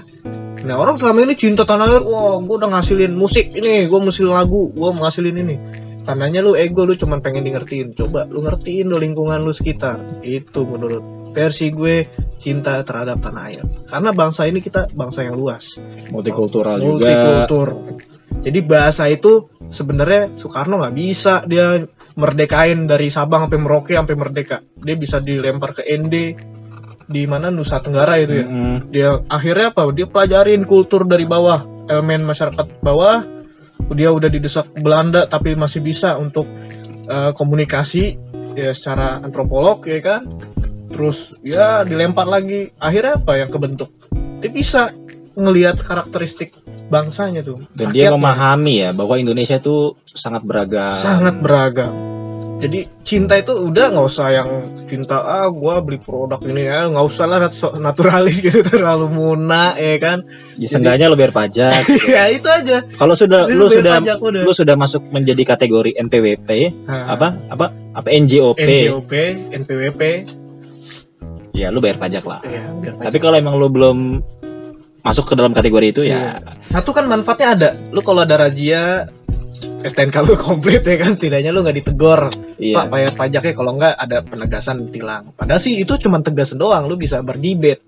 Nah, 0.64 0.80
orang 0.80 0.96
selama 0.96 1.28
ini 1.28 1.36
cinta 1.36 1.68
tanah 1.68 1.92
air, 1.92 2.00
wah, 2.08 2.40
gua 2.40 2.56
udah 2.56 2.80
ngasilin 2.80 3.12
musik 3.12 3.52
ini, 3.52 3.84
gua 3.92 4.08
ngasilin 4.08 4.32
lagu, 4.32 4.72
gua 4.72 4.96
ngasilin 4.96 5.36
ini. 5.44 5.56
Tandanya 6.04 6.44
lu 6.44 6.54
ego 6.54 6.84
lu 6.84 6.94
cuman 7.00 7.24
pengen 7.24 7.48
di 7.48 7.52
ngertiin 7.56 7.96
coba 7.96 8.28
lu 8.28 8.44
ngertiin 8.44 8.92
lu 8.92 9.00
lingkungan 9.00 9.42
lu 9.42 9.56
sekitar. 9.56 10.22
Itu 10.22 10.68
menurut 10.68 11.34
versi 11.34 11.74
gue 11.74 12.08
cinta 12.38 12.80
terhadap 12.84 13.20
tanah 13.24 13.44
air. 13.50 13.64
Karena 13.90 14.12
bangsa 14.14 14.46
ini 14.46 14.60
kita 14.62 14.92
bangsa 14.94 15.26
yang 15.26 15.40
luas. 15.40 15.82
Multikultural 16.14 16.78
juga. 16.78 17.10
Multikultur. 17.10 17.68
Jadi 18.44 18.60
bahasa 18.62 19.08
itu 19.08 19.50
sebenarnya 19.72 20.30
Soekarno 20.36 20.84
nggak 20.84 20.96
bisa 20.96 21.42
dia 21.48 21.80
merdekain 22.14 22.86
dari 22.86 23.10
Sabang 23.10 23.48
sampai 23.48 23.60
Merauke 23.60 23.94
sampai 23.96 24.16
merdeka. 24.20 24.62
Dia 24.78 24.96
bisa 25.00 25.24
dilempar 25.24 25.74
ke 25.74 25.88
ND 25.88 26.16
di 27.04 27.24
mana 27.28 27.52
Nusa 27.52 27.84
Tenggara 27.84 28.16
itu 28.20 28.44
ya. 28.44 28.46
Mm-mm. 28.48 28.78
dia 28.92 29.10
akhirnya 29.28 29.76
apa? 29.76 29.88
Dia 29.92 30.08
pelajarin 30.08 30.64
kultur 30.64 31.04
dari 31.08 31.28
bawah 31.28 31.88
elemen 31.88 32.24
masyarakat 32.24 32.80
bawah 32.80 33.24
dia 33.94 34.10
udah 34.10 34.30
didesak 34.32 34.72
Belanda 34.80 35.28
tapi 35.28 35.54
masih 35.54 35.84
bisa 35.84 36.16
untuk 36.18 36.48
eh, 37.08 37.32
komunikasi 37.36 38.18
ya 38.54 38.72
secara 38.72 39.20
antropolog 39.22 39.84
ya 39.86 40.00
kan? 40.02 40.22
Terus 40.90 41.42
ya 41.42 41.82
dilempar 41.84 42.30
lagi. 42.30 42.70
Akhirnya 42.78 43.18
apa 43.18 43.42
yang 43.42 43.50
kebentuk? 43.50 43.90
Dia 44.40 44.52
bisa 44.54 44.94
ngelihat 45.34 45.82
karakteristik 45.82 46.54
bangsanya 46.94 47.42
tuh 47.42 47.66
dan 47.74 47.90
dia 47.90 48.14
memahami 48.14 48.86
ya 48.86 48.90
bahwa 48.94 49.18
Indonesia 49.18 49.58
tuh 49.58 49.98
sangat 50.06 50.46
beragam. 50.46 50.94
Sangat 50.94 51.42
beragam 51.42 52.23
jadi 52.64 52.80
cinta 53.04 53.36
itu 53.36 53.52
udah 53.52 53.92
nggak 53.92 54.08
usah 54.08 54.28
yang 54.32 54.50
cinta 54.88 55.20
ah 55.20 55.52
gua 55.52 55.84
beli 55.84 56.00
produk 56.00 56.40
ini 56.42 56.64
ya. 56.64 56.88
Nggak 56.88 57.06
usah 57.06 57.26
lah 57.28 57.38
naturalis 57.78 58.40
gitu 58.46 58.64
terlalu 58.64 59.12
muna 59.12 59.76
ya 59.76 60.00
kan? 60.00 60.24
Ya 60.56 60.68
seenggaknya 60.68 61.12
lo 61.12 61.20
bayar 61.20 61.36
pajak 61.36 61.84
ya 62.16 62.32
itu 62.32 62.48
aja. 62.48 62.88
Kalau 62.96 63.14
sudah 63.14 63.46
Jadi 63.46 63.60
lu 63.60 63.66
bayar 63.68 63.76
sudah 63.76 63.94
pajak 64.00 64.18
udah. 64.24 64.42
lu 64.48 64.54
sudah 64.56 64.76
masuk 64.76 65.02
menjadi 65.12 65.44
kategori 65.46 65.92
NPWP 66.00 66.50
Nah, 66.88 67.12
apa? 67.12 67.28
Apa? 67.52 67.66
Apa 67.94 68.08
NJOP 68.10 68.58
NJOP 68.58 69.12
NPWP 69.52 70.02
ya 71.54 71.70
lu 71.70 71.80
bayar 71.80 72.02
pajak 72.02 72.24
lah. 72.26 72.42
Ya, 72.44 72.66
biar 72.82 72.94
tapi 72.98 73.18
kalau 73.20 73.38
emang 73.38 73.60
lu 73.60 73.70
belum 73.70 74.24
masuk 75.04 75.28
ke 75.28 75.34
dalam 75.36 75.52
kategori 75.52 75.88
itu 75.92 76.02
Iya. 76.02 76.40
ya 76.42 76.56
satu 76.66 76.96
kan 76.96 77.06
manfaatnya 77.06 77.48
ada. 77.54 77.70
Lu 77.92 78.00
kalau 78.00 78.24
ada 78.24 78.40
razia 78.40 79.06
STNK 79.84 80.16
lu 80.24 80.34
komplit 80.40 80.82
ya 80.82 80.96
kan? 80.96 81.12
Setidaknya 81.14 81.52
lu 81.52 81.60
nggak 81.62 81.78
ditegor 81.78 82.32
iya. 82.56 82.76
Pak 82.80 82.86
bayar 82.88 83.12
pajaknya 83.14 83.54
kalau 83.54 83.72
nggak 83.76 83.94
ada 83.94 84.18
penegasan 84.24 84.88
tilang. 84.90 85.36
Padahal 85.36 85.60
sih 85.60 85.76
itu 85.76 85.94
cuma 86.00 86.24
tegas 86.24 86.56
doang 86.56 86.88
lu 86.88 86.96
bisa 86.96 87.20
berdibet 87.20 87.84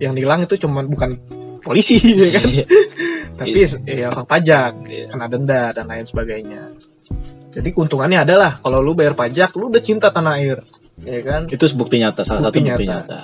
yang 0.00 0.16
nilang 0.16 0.48
itu 0.48 0.56
cuma 0.56 0.80
bukan 0.80 1.12
polisi 1.60 2.00
ya 2.24 2.40
kan? 2.40 2.44
Iya. 2.48 2.64
tapi 3.36 3.60
ya 3.88 4.06
orang 4.12 4.26
pajak 4.28 4.72
Iya. 4.88 5.06
kena 5.08 5.26
denda 5.28 5.62
dan 5.72 5.84
lain 5.88 6.04
sebagainya. 6.04 6.62
Jadi 7.50 7.68
keuntungannya 7.72 8.22
adalah 8.24 8.60
kalau 8.62 8.80
lu 8.80 8.96
bayar 8.96 9.12
pajak 9.12 9.52
lu 9.56 9.68
udah 9.68 9.82
cinta 9.82 10.08
tanah 10.08 10.40
air 10.40 10.58
ya 11.00 11.20
kan? 11.20 11.44
Itu 11.48 11.68
bukti 11.76 12.00
nyata 12.00 12.24
salah 12.24 12.48
Bukti 12.48 12.60
satu 12.60 12.68
bukti 12.72 12.84
nyata. 12.88 13.00
nyata. 13.04 13.20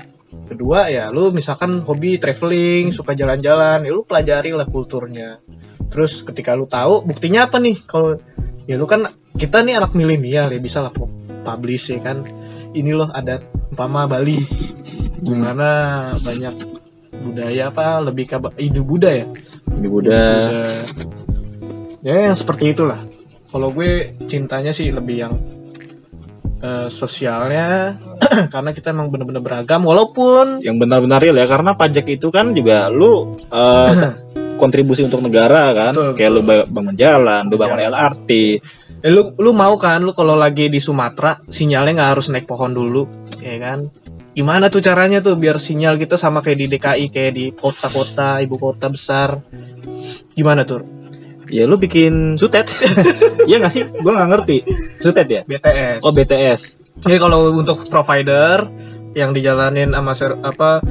Kedua 0.46 0.80
ya 0.88 1.08
lu 1.08 1.32
misalkan 1.32 1.80
hobi 1.80 2.20
traveling 2.20 2.92
suka 2.92 3.16
jalan-jalan 3.16 3.82
ya 3.84 3.92
lu 3.92 4.04
pelajari 4.04 4.52
lah 4.52 4.68
kulturnya 4.68 5.40
terus 5.88 6.22
ketika 6.22 6.52
lu 6.54 6.66
tahu 6.68 7.02
buktinya 7.06 7.46
apa 7.46 7.58
nih? 7.62 7.76
Kalau 7.86 8.18
ya 8.66 8.74
lu 8.78 8.86
kan 8.88 9.06
kita 9.36 9.62
nih 9.62 9.78
anak 9.78 9.92
milenial 9.92 10.50
ya 10.50 10.60
bisa 10.60 10.80
lah 10.82 10.90
pu- 10.90 11.10
publish 11.42 11.94
ya 11.94 12.00
kan. 12.02 12.22
Ini 12.76 12.92
loh 12.92 13.08
ada 13.10 13.40
umpama 13.72 14.04
Bali. 14.04 14.36
Di 15.16 15.32
mana 15.32 16.12
banyak 16.20 16.54
budaya 17.24 17.72
apa 17.72 17.98
lebih 18.04 18.28
ke 18.28 18.36
Hindu 18.60 18.82
Buddha 18.84 19.10
ya? 19.10 19.26
Buddha. 19.66 20.24
Ya 22.04 22.30
yang 22.30 22.36
seperti 22.36 22.76
itulah. 22.76 23.02
Kalau 23.50 23.72
gue 23.72 24.14
cintanya 24.28 24.70
sih 24.70 24.92
lebih 24.92 25.16
yang 25.16 25.34
eh, 26.60 26.88
sosialnya 26.92 27.96
karena 28.52 28.70
kita 28.72 28.92
emang 28.92 29.08
bener-bener 29.08 29.40
beragam 29.40 29.84
walaupun 29.84 30.60
yang 30.60 30.76
benar-benar 30.76 31.22
real 31.22 31.36
ya 31.36 31.46
karena 31.48 31.72
pajak 31.76 32.06
itu 32.10 32.28
kan 32.28 32.52
juga 32.52 32.88
lu 32.92 33.36
eh, 33.48 33.92
kontribusi 34.56 35.04
untuk 35.04 35.20
negara 35.20 35.70
kan? 35.70 35.92
Betul, 35.92 36.10
kayak 36.12 36.30
lu 36.30 36.40
ba- 36.40 36.66
bangun 36.66 36.96
jalan 36.96 37.42
lu 37.46 37.56
bangun 37.56 37.78
Iya. 37.78 37.88
LRT 37.88 38.30
Eh, 38.96 39.12
lu 39.12 39.36
lu 39.36 39.52
mau 39.52 39.76
kan 39.76 40.00
lu 40.00 40.10
kalau 40.10 40.34
lagi 40.34 40.66
di 40.66 40.80
Sumatera 40.80 41.38
sinyalnya 41.46 41.92
nggak 41.94 42.10
harus 42.12 42.26
naik 42.26 42.44
pohon 42.44 42.72
dulu 42.72 43.04
ya 43.38 43.54
kan? 43.56 43.86
Gimana 44.32 44.66
tuh 44.66 44.80
caranya 44.80 45.20
tuh 45.20 45.32
biar 45.34 45.56
sinyal 45.56 45.96
kita 45.96 46.16
sama 46.16 46.40
kayak 46.40 46.58
di 46.58 46.66
DKI 46.68 47.06
kayak 47.08 47.32
di 47.32 47.44
kota-kota 47.52 48.40
ibu 48.40 48.56
kota 48.56 48.88
besar? 48.88 49.40
Gimana 50.32 50.64
tuh? 50.64 50.82
Ya 51.46 51.64
lu 51.64 51.76
bikin 51.76 52.34
sutet. 52.34 52.66
Iya 53.48 53.62
gak 53.62 53.70
sih? 53.70 53.86
Gua 54.02 54.12
nggak 54.12 54.28
ngerti. 54.28 54.56
Sutet 54.98 55.26
ya? 55.30 55.40
BTS 55.40 56.00
oh 56.02 56.10
BTS 56.10 56.60
Jadi 56.98 57.16
kalau 57.16 57.54
untuk 57.54 57.86
provider 57.86 58.66
yang 59.12 59.30
dijalanin 59.30 59.92
sama 59.92 60.12
ser- 60.12 60.40
apa 60.40 60.82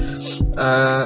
eh, 0.56 1.04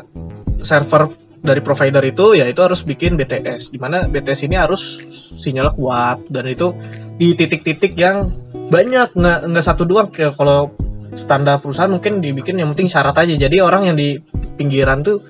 server 0.62 1.10
dari 1.40 1.64
provider 1.64 2.04
itu 2.04 2.36
ya 2.36 2.46
itu 2.46 2.60
harus 2.60 2.84
bikin 2.84 3.16
BTS. 3.16 3.72
Di 3.72 3.80
mana 3.80 4.06
BTS 4.06 4.46
ini 4.46 4.56
harus 4.60 5.00
sinyal 5.40 5.74
kuat 5.74 6.28
dan 6.28 6.46
itu 6.48 6.76
di 7.16 7.36
titik-titik 7.36 7.96
yang 7.96 8.32
banyak 8.70 9.16
nggak 9.16 9.40
nggak 9.50 9.66
satu 9.66 9.84
doang 9.84 10.14
Kayak 10.14 10.38
kalau 10.38 10.70
standar 11.18 11.58
perusahaan 11.58 11.90
mungkin 11.90 12.22
dibikin 12.22 12.60
yang 12.60 12.70
penting 12.76 12.92
syarat 12.92 13.16
aja. 13.18 13.34
Jadi 13.36 13.58
orang 13.64 13.90
yang 13.90 13.98
di 13.98 14.20
pinggiran 14.60 15.02
tuh 15.02 15.24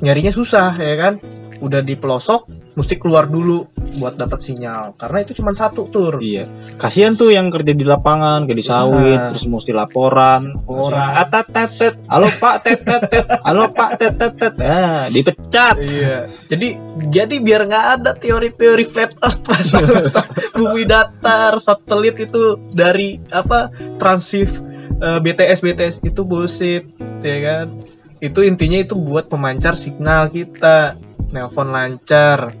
nyarinya 0.00 0.32
susah 0.32 0.74
ya 0.78 0.96
kan. 0.96 1.14
Udah 1.60 1.80
di 1.80 1.96
pelosok 1.96 2.65
mesti 2.76 2.94
keluar 2.94 3.24
dulu 3.24 3.64
buat 3.96 4.14
dapat 4.14 4.36
sinyal 4.38 4.94
karena 4.94 5.18
itu 5.18 5.32
cuma 5.32 5.50
satu 5.50 5.82
tur. 5.84 6.20
iya 6.20 6.44
kasihan 6.76 7.12
tuh 7.12 7.28
yang 7.28 7.48
kerja 7.48 7.72
di 7.72 7.80
lapangan 7.82 8.44
kayak 8.44 8.52
di 8.54 8.62
sawit 8.62 9.16
Nah. 9.16 9.28
terus 9.32 9.44
mesti 9.46 9.72
laporan 9.72 10.52
Laporan. 10.54 11.08
atat 11.16 11.46
tet 11.48 11.70
tet 11.72 11.94
halo 12.06 12.28
pak 12.30 12.56
tet 12.60 12.80
tet 12.80 13.02
tet 13.06 13.24
halo 13.40 13.64
pak 13.70 13.90
tet 13.96 14.12
tet 14.14 14.32
tet 14.34 14.54
ah 14.58 15.08
dipecat 15.08 15.74
Iya. 15.78 16.16
Jadi 16.46 16.68
jadi 17.06 17.34
biar 17.38 17.64
nggak 17.64 17.86
ada 17.96 18.10
teori-teori 18.12 18.84
flat 18.84 19.16
earth 19.18 19.40
masalah 19.42 20.04
sa- 20.04 20.28
bumi 20.54 20.84
datar, 20.84 21.56
satelit 21.56 22.16
itu 22.18 22.42
dari 22.70 23.16
apa 23.26 23.68
transif 23.96 24.52
eh, 24.96 25.18
BTS 25.18 25.58
BTS 25.58 25.96
itu 26.02 26.20
bullshit, 26.22 26.84
ya 27.20 27.36
kan? 27.38 27.66
Itu 28.18 28.40
intinya 28.40 28.76
itu 28.76 28.92
buat 28.94 29.26
pemancar 29.26 29.74
signal 29.74 30.28
kita, 30.28 30.96
nelpon 31.28 31.68
lancar, 31.68 32.52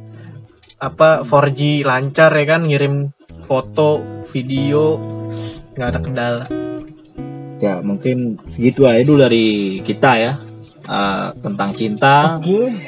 apa 0.76 1.22
4G 1.22 1.60
lancar 1.82 2.30
ya 2.30 2.44
kan, 2.46 2.62
ngirim 2.62 3.10
foto, 3.40 4.00
video, 4.26 5.00
nggak 5.72 5.88
ada 5.88 6.00
kendala. 6.00 6.44
ya 7.56 7.80
mungkin 7.80 8.36
segitu 8.44 8.84
aja 8.84 9.00
dulu 9.00 9.22
dari 9.22 9.46
kita 9.80 10.12
ya 10.16 10.32
Eh, 10.86 11.26
tentang 11.40 11.72
cinta 11.72 12.38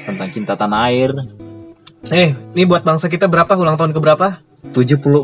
tentang 0.05 0.29
cinta 0.29 0.55
tanah 0.55 0.87
air 0.87 1.11
Eh, 2.07 2.31
ini 2.55 2.63
buat 2.63 2.81
bangsa 2.81 3.11
kita 3.11 3.27
berapa 3.27 3.49
ulang 3.53 3.75
tahun 3.75 3.91
ke 3.91 3.99
berapa? 3.99 4.39
74 4.71 5.19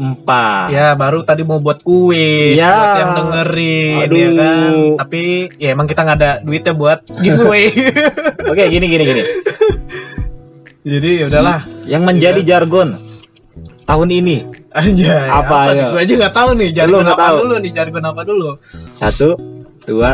Ya 0.68 0.90
baru 0.92 1.22
tadi 1.22 1.46
mau 1.46 1.62
buat 1.62 1.78
kuis 1.80 2.56
Ya. 2.56 2.66
buat 2.66 2.98
yang 2.98 3.12
dengerin 3.14 3.98
Aduh. 4.02 4.16
ya 4.16 4.30
kan. 4.32 4.72
Tapi 4.98 5.22
ya 5.54 5.68
emang 5.70 5.86
kita 5.86 6.02
nggak 6.02 6.18
ada 6.18 6.30
duitnya 6.40 6.72
buat 6.72 6.98
giveaway. 7.14 7.70
oke 8.50 8.62
gini 8.66 8.86
gini 8.88 9.04
gini 9.04 9.22
Jadi 10.84 11.10
ya 11.16 11.26
udahlah. 11.26 11.58
yang 11.84 12.02
menjadi 12.02 12.40
jargon 12.44 13.00
tahun 13.84 14.08
ini 14.12 14.36
Aja. 14.70 15.30
Apa, 15.30 15.56
ayo? 15.64 15.72
nih? 15.72 15.84
Gue 15.86 16.00
aja 16.02 16.12
nggak 16.18 16.34
tahu 16.34 16.50
nih 16.54 16.68
Lu 16.68 16.74
jargon 16.74 17.06
apa 17.06 17.20
tahu? 17.22 17.36
dulu 17.40 17.54
nih 17.56 17.72
jargon 17.72 18.04
apa 18.04 18.20
dulu. 18.22 18.50
satu 18.96 19.28
dua 19.82 20.10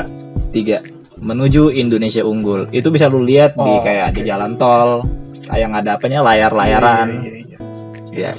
tiga 0.51 0.79
menuju 1.17 1.73
Indonesia 1.73 2.21
unggul 2.23 2.69
itu 2.71 2.87
bisa 2.89 3.07
lu 3.07 3.21
lihat 3.21 3.55
di 3.55 3.63
Oh, 3.63 3.81
kayak 3.81 4.13
di 4.13 4.21
oke. 4.21 4.29
jalan 4.29 4.53
tol 4.55 5.01
kayak 5.43 5.61
yang 5.61 5.73
ada 5.73 5.91
apanya 5.95 6.21
layar-layaran 6.23 7.09
Iya, 7.19 7.33
iya, 7.41 7.59
iya. 8.13 8.31
ya. 8.31 8.33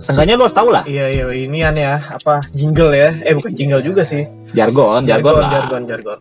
Seenggaknya 0.00 0.34
lu 0.34 0.44
harus 0.44 0.52
tahu 0.52 0.68
lah 0.68 0.84
Iya 0.84 1.06
iya 1.08 1.24
ini 1.30 1.58
an 1.60 1.74
ya 1.74 1.96
apa 1.98 2.44
jingle 2.50 2.90
ya? 2.90 3.08
Eh 3.20 3.32
bukan 3.32 3.52
jingle 3.52 3.80
juga 3.80 4.02
sih. 4.02 4.24
jargon 4.50 5.04
jargon, 5.04 5.38
lah 5.38 5.50
jargon 5.50 5.82
jargon. 5.86 6.18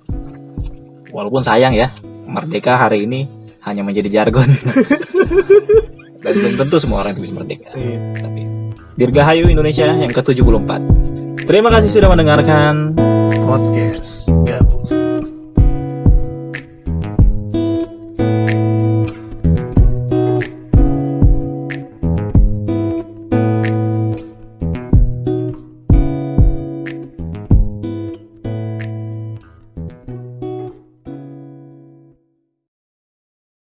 walaupun 1.09 1.41
sayang 1.41 1.73
ya 1.73 1.89
merdeka 2.23 2.73
hari 2.75 3.03
ini 3.03 3.25
hanya 3.63 3.81
menjadi 3.83 4.21
jargon. 4.21 4.47
Dan 6.23 6.33
belum 6.39 6.55
tentu 6.55 6.79
semua 6.79 7.03
orang 7.03 7.19
itu 7.19 7.27
bisa 7.27 7.35
merdeka. 7.35 7.71
Iya. 7.75 7.99
tapi 8.15 8.41
Dirgahayu 8.93 9.49
Indonesia 9.49 9.89
yang 9.89 10.13
ke-74 10.13 10.71
terima 11.49 11.73
kasih 11.73 11.89
sudah 11.91 12.07
mendengarkan 12.13 12.95
Podcast. 13.43 14.23